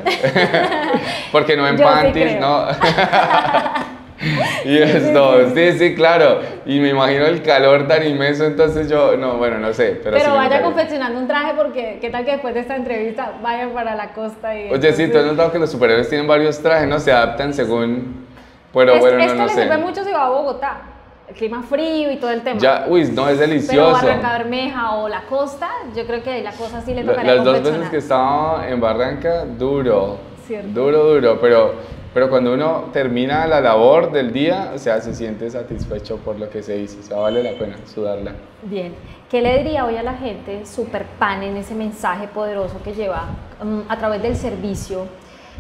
[1.31, 2.67] porque no en panties, no.
[4.65, 6.41] y esto, sí, sí, claro.
[6.65, 9.99] Y me imagino el calor tan inmenso, entonces yo, no, bueno, no sé.
[10.03, 13.71] Pero, pero vaya confeccionando un traje porque qué tal que después de esta entrevista vayan
[13.71, 14.71] para la costa y...
[14.71, 16.99] Oye, sí, tú has notado que los superhéroes tienen varios trajes, ¿no?
[16.99, 18.27] Se adaptan según...
[18.73, 20.81] Pero bueno, no, no le sirve mucho si va a Bogotá.
[21.29, 22.59] El clima frío y todo el tema.
[22.59, 23.71] Ya, uy, no, es delicioso.
[23.71, 27.45] Pero Barranca Bermeja o la costa, yo creo que la cosa sí le tocaría Las
[27.45, 30.17] dos veces que estaba en Barranca, duro.
[30.47, 30.69] Cierto.
[30.69, 31.75] Duro, duro, pero
[32.13, 36.49] pero cuando uno termina la labor del día, o sea, se siente satisfecho por lo
[36.49, 38.33] que se hizo, o sea, vale la pena sudarla.
[38.63, 38.95] Bien,
[39.29, 43.25] ¿qué le diría hoy a la gente super pan en ese mensaje poderoso que lleva
[43.61, 45.05] um, a través del servicio?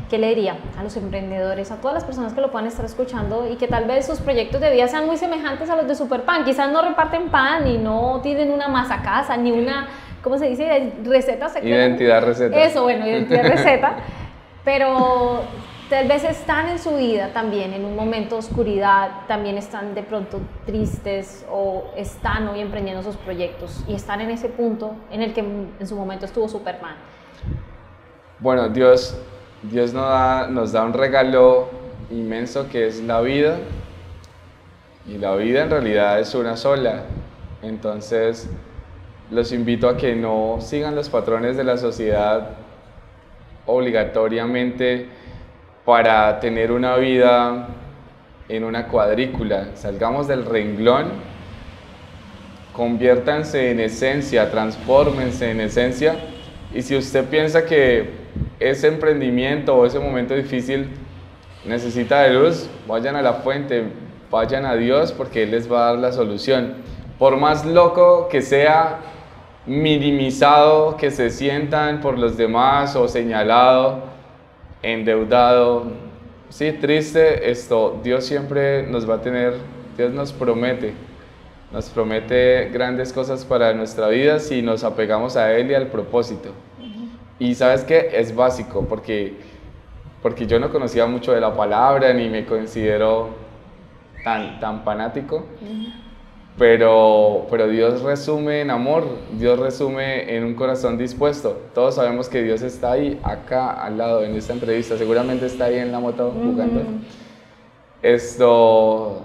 [0.09, 3.47] ¿Qué le diría a los emprendedores, a todas las personas que lo puedan estar escuchando
[3.47, 6.43] y que tal vez sus proyectos de vida sean muy semejantes a los de Superpan?
[6.45, 9.87] Quizás no reparten pan y no tienen una masa casa ni una,
[10.23, 10.93] ¿cómo se dice?
[11.03, 11.75] Receta secreta.
[11.75, 12.57] Identidad receta.
[12.59, 13.97] Eso, bueno, identidad receta.
[14.65, 15.43] Pero
[15.89, 20.03] tal vez están en su vida también en un momento de oscuridad, también están de
[20.03, 25.33] pronto tristes o están hoy emprendiendo sus proyectos y están en ese punto en el
[25.33, 26.95] que en su momento estuvo Superman.
[28.39, 29.19] Bueno, Dios,
[29.63, 31.69] Dios nos da, nos da un regalo
[32.11, 33.57] inmenso que es la vida
[35.05, 37.03] y la vida en realidad es una sola.
[37.61, 38.49] Entonces,
[39.31, 42.51] los invito a que no sigan los patrones de la sociedad
[43.65, 45.07] obligatoriamente
[45.83, 47.67] para tener una vida
[48.47, 49.69] en una cuadrícula.
[49.75, 51.09] Salgamos del renglón,
[52.73, 56.15] conviértanse en esencia, transfórmense en esencia.
[56.73, 58.18] Y si usted piensa que
[58.59, 60.89] ese emprendimiento o ese momento difícil
[61.65, 63.85] necesita de luz, vayan a la fuente,
[64.29, 66.75] vayan a Dios porque Él les va a dar la solución.
[67.17, 68.99] Por más loco que sea,
[69.65, 74.03] minimizado que se sientan por los demás o señalado,
[74.81, 75.91] endeudado,
[76.49, 79.53] sí, triste, esto, Dios siempre nos va a tener,
[79.97, 80.93] Dios nos promete,
[81.71, 86.53] nos promete grandes cosas para nuestra vida si nos apegamos a Él y al propósito.
[87.39, 89.33] Y sabes qué, es básico, porque,
[90.21, 93.29] porque yo no conocía mucho de la palabra ni me considero
[94.23, 95.45] tan, tan fanático.
[96.57, 99.05] Pero, pero Dios resume en amor,
[99.37, 101.57] Dios resume en un corazón dispuesto.
[101.73, 104.97] Todos sabemos que Dios está ahí, acá, al lado, en esta entrevista.
[104.97, 106.81] Seguramente está ahí en la moto jugando.
[108.01, 109.21] Esto,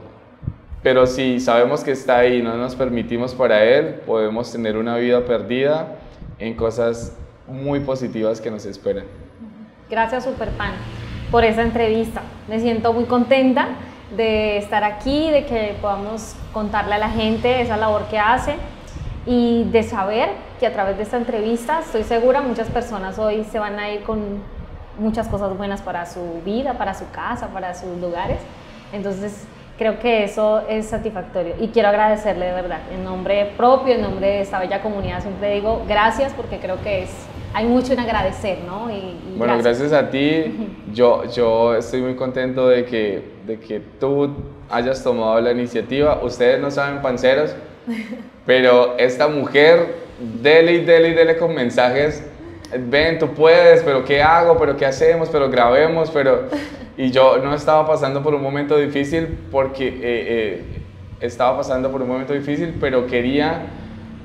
[0.84, 4.96] pero si sabemos que está ahí y no nos permitimos para Él, podemos tener una
[4.98, 5.96] vida perdida
[6.38, 7.16] en cosas
[7.46, 9.04] muy positivas que nos esperan.
[9.90, 10.72] Gracias, Superpan,
[11.30, 12.22] por esa entrevista.
[12.48, 13.68] Me siento muy contenta
[14.16, 18.56] de estar aquí, de que podamos contarle a la gente esa labor que hace
[19.26, 20.30] y de saber
[20.60, 24.02] que a través de esta entrevista, estoy segura, muchas personas hoy se van a ir
[24.02, 24.42] con
[24.98, 28.38] muchas cosas buenas para su vida, para su casa, para sus lugares.
[28.92, 34.02] Entonces, creo que eso es satisfactorio y quiero agradecerle de verdad, en nombre propio, en
[34.02, 37.10] nombre de esta bella comunidad, siempre digo gracias porque creo que es
[37.54, 38.90] hay mucho en agradecer, ¿no?
[38.90, 39.92] Y, bueno, gracias.
[39.92, 40.72] a ti.
[40.92, 44.34] Yo, yo estoy muy contento de que, de que tú
[44.68, 46.20] hayas tomado la iniciativa.
[46.22, 47.54] Ustedes no saben, panceros,
[48.46, 49.94] pero esta mujer,
[50.42, 52.24] dele y dele y dele con mensajes.
[52.76, 54.58] Ven, tú puedes, pero ¿qué hago?
[54.58, 55.28] ¿Pero qué hacemos?
[55.30, 56.10] ¿Pero grabemos?
[56.10, 56.48] Pero...
[56.96, 60.62] Y yo no estaba pasando por un momento difícil porque eh, eh,
[61.20, 63.62] estaba pasando por un momento difícil, pero quería,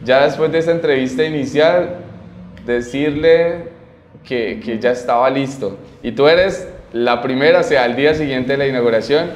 [0.03, 2.08] ya después de esa entrevista inicial,
[2.65, 3.69] decirle
[4.23, 5.77] que, que, ya estaba listo.
[6.03, 9.29] Y tú eres la primera, o sea, al día siguiente de la inauguración,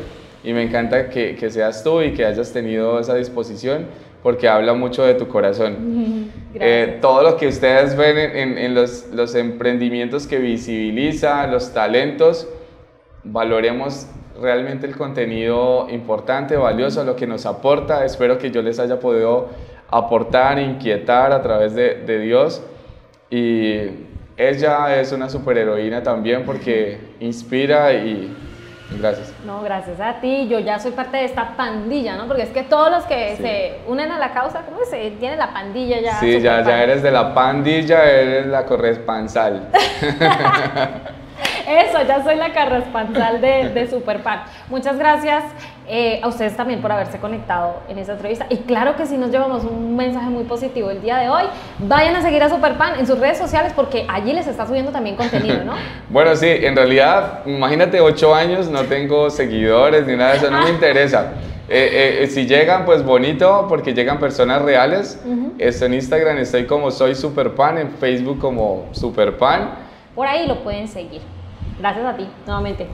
[0.43, 3.85] y me encanta que, que seas tú y que hayas tenido esa disposición,
[4.21, 6.31] porque habla mucho de tu corazón.
[6.55, 12.47] Eh, todo lo que ustedes ven en, en los, los, emprendimientos que visibiliza, los talentos,
[13.23, 14.05] valoremos
[14.39, 18.05] realmente el contenido importante, valioso, lo que nos aporta.
[18.05, 19.49] Espero que yo les haya podido
[19.89, 22.61] aportar, inquietar a través de, de Dios.
[23.35, 23.89] Y
[24.37, 28.31] ella es una superheroína también porque inspira y
[28.99, 29.33] gracias.
[29.43, 30.47] No, gracias a ti.
[30.47, 32.27] Yo ya soy parte de esta pandilla, ¿no?
[32.27, 33.41] Porque es que todos los que Sí.
[33.41, 36.19] se unen a la causa, ¿cómo se tiene la pandilla ya?
[36.19, 39.67] Sí, ya, ya eres de la pandilla, eres la corresponsal.
[41.67, 44.43] Eso, ya soy la carraspanzal de, de Superpan.
[44.69, 45.43] Muchas gracias
[45.87, 48.45] eh, a ustedes también por haberse conectado en esta entrevista.
[48.49, 51.43] Y claro que sí nos llevamos un mensaje muy positivo el día de hoy.
[51.79, 55.15] Vayan a seguir a Superpan en sus redes sociales porque allí les está subiendo también
[55.15, 55.73] contenido, ¿no?
[56.09, 60.61] Bueno, sí, en realidad, imagínate, ocho años, no tengo seguidores ni nada de eso, no
[60.61, 61.33] me interesa.
[61.69, 65.19] Eh, eh, si llegan, pues bonito, porque llegan personas reales.
[65.57, 69.82] Estoy en Instagram, estoy como Soy Superpan, en Facebook como Superpan.
[70.15, 71.21] Por ahí lo pueden seguir.
[71.79, 72.87] Gracias a ti, nuevamente.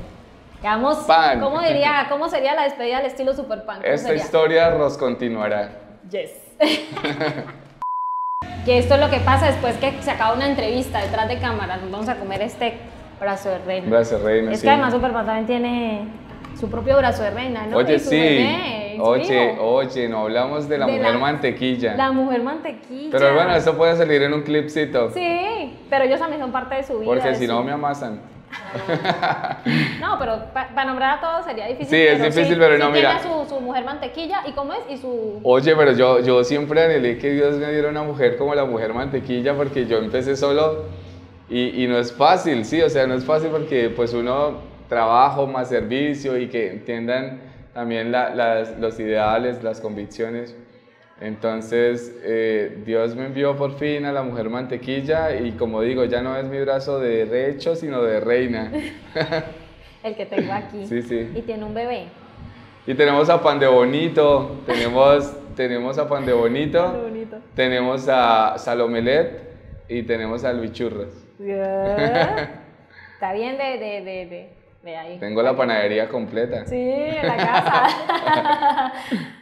[0.62, 1.40] Quedamos, Pan.
[1.40, 3.78] ¿cómo diría, cómo sería la despedida al estilo Superpan?
[3.82, 4.24] ¿Cómo Esta sería?
[4.24, 5.72] historia nos continuará.
[6.10, 6.32] Yes.
[8.66, 11.78] que esto es lo que pasa después que se acaba una entrevista detrás de cámara.
[11.78, 12.78] Nos vamos a comer este
[13.20, 13.88] brazo de reina.
[13.90, 14.52] Gracias, Reina.
[14.52, 14.64] Es sí.
[14.66, 16.08] que además Superman también tiene
[16.60, 17.78] su propio brazo de reina, ¿no?
[17.78, 18.18] Oye, Y su sí.
[18.18, 21.96] bebé, Oye, oye, no hablamos de la De mujer la- mantequilla.
[21.96, 23.10] La mujer mantequilla.
[23.12, 25.10] Pero bueno, eso puede salir en un clipcito.
[25.12, 27.06] Sí, pero ellos también son parte de su vida.
[27.12, 28.22] porque si su- no me amasan.
[30.02, 31.88] No, pero para nombrar a todos sería difícil.
[31.90, 33.20] Sí, es difícil, pero no, mira.
[33.22, 35.40] Su, su mujer mantequilla y cómo es y su.
[35.44, 38.94] Oye, pero yo, yo siempre anhelé que Dios me diera una mujer como la mujer
[38.94, 40.86] mantequilla porque yo empecé solo
[41.50, 45.46] y, y no es fácil, sí, o sea, no es fácil porque pues uno trabajo
[45.48, 47.42] más servicio y que entiendan
[47.80, 50.54] también la- las- los ideales, las convicciones.
[51.22, 56.22] Entonces, eh, Dios me envió por fin a la mujer mantequilla y como digo, ya
[56.22, 58.70] no es mi brazo de derecho, sino de reina.
[60.04, 60.86] El que tengo aquí.
[60.88, 61.32] Sí, sí.
[61.34, 62.08] Y tiene un bebé.
[62.86, 66.86] Y tenemos a Pan de Bonito, tenemos, tenemos a Pan de Bonito.
[67.02, 67.38] Bonito.
[67.56, 69.40] Tenemos a Salomelet
[69.88, 71.14] y tenemos a Luis Churros.
[71.40, 74.50] Está bien de, de, de, de,
[74.84, 75.20] de ahí.
[75.20, 76.66] Tengo la panadería completa.
[76.66, 78.94] Sí, en la casa.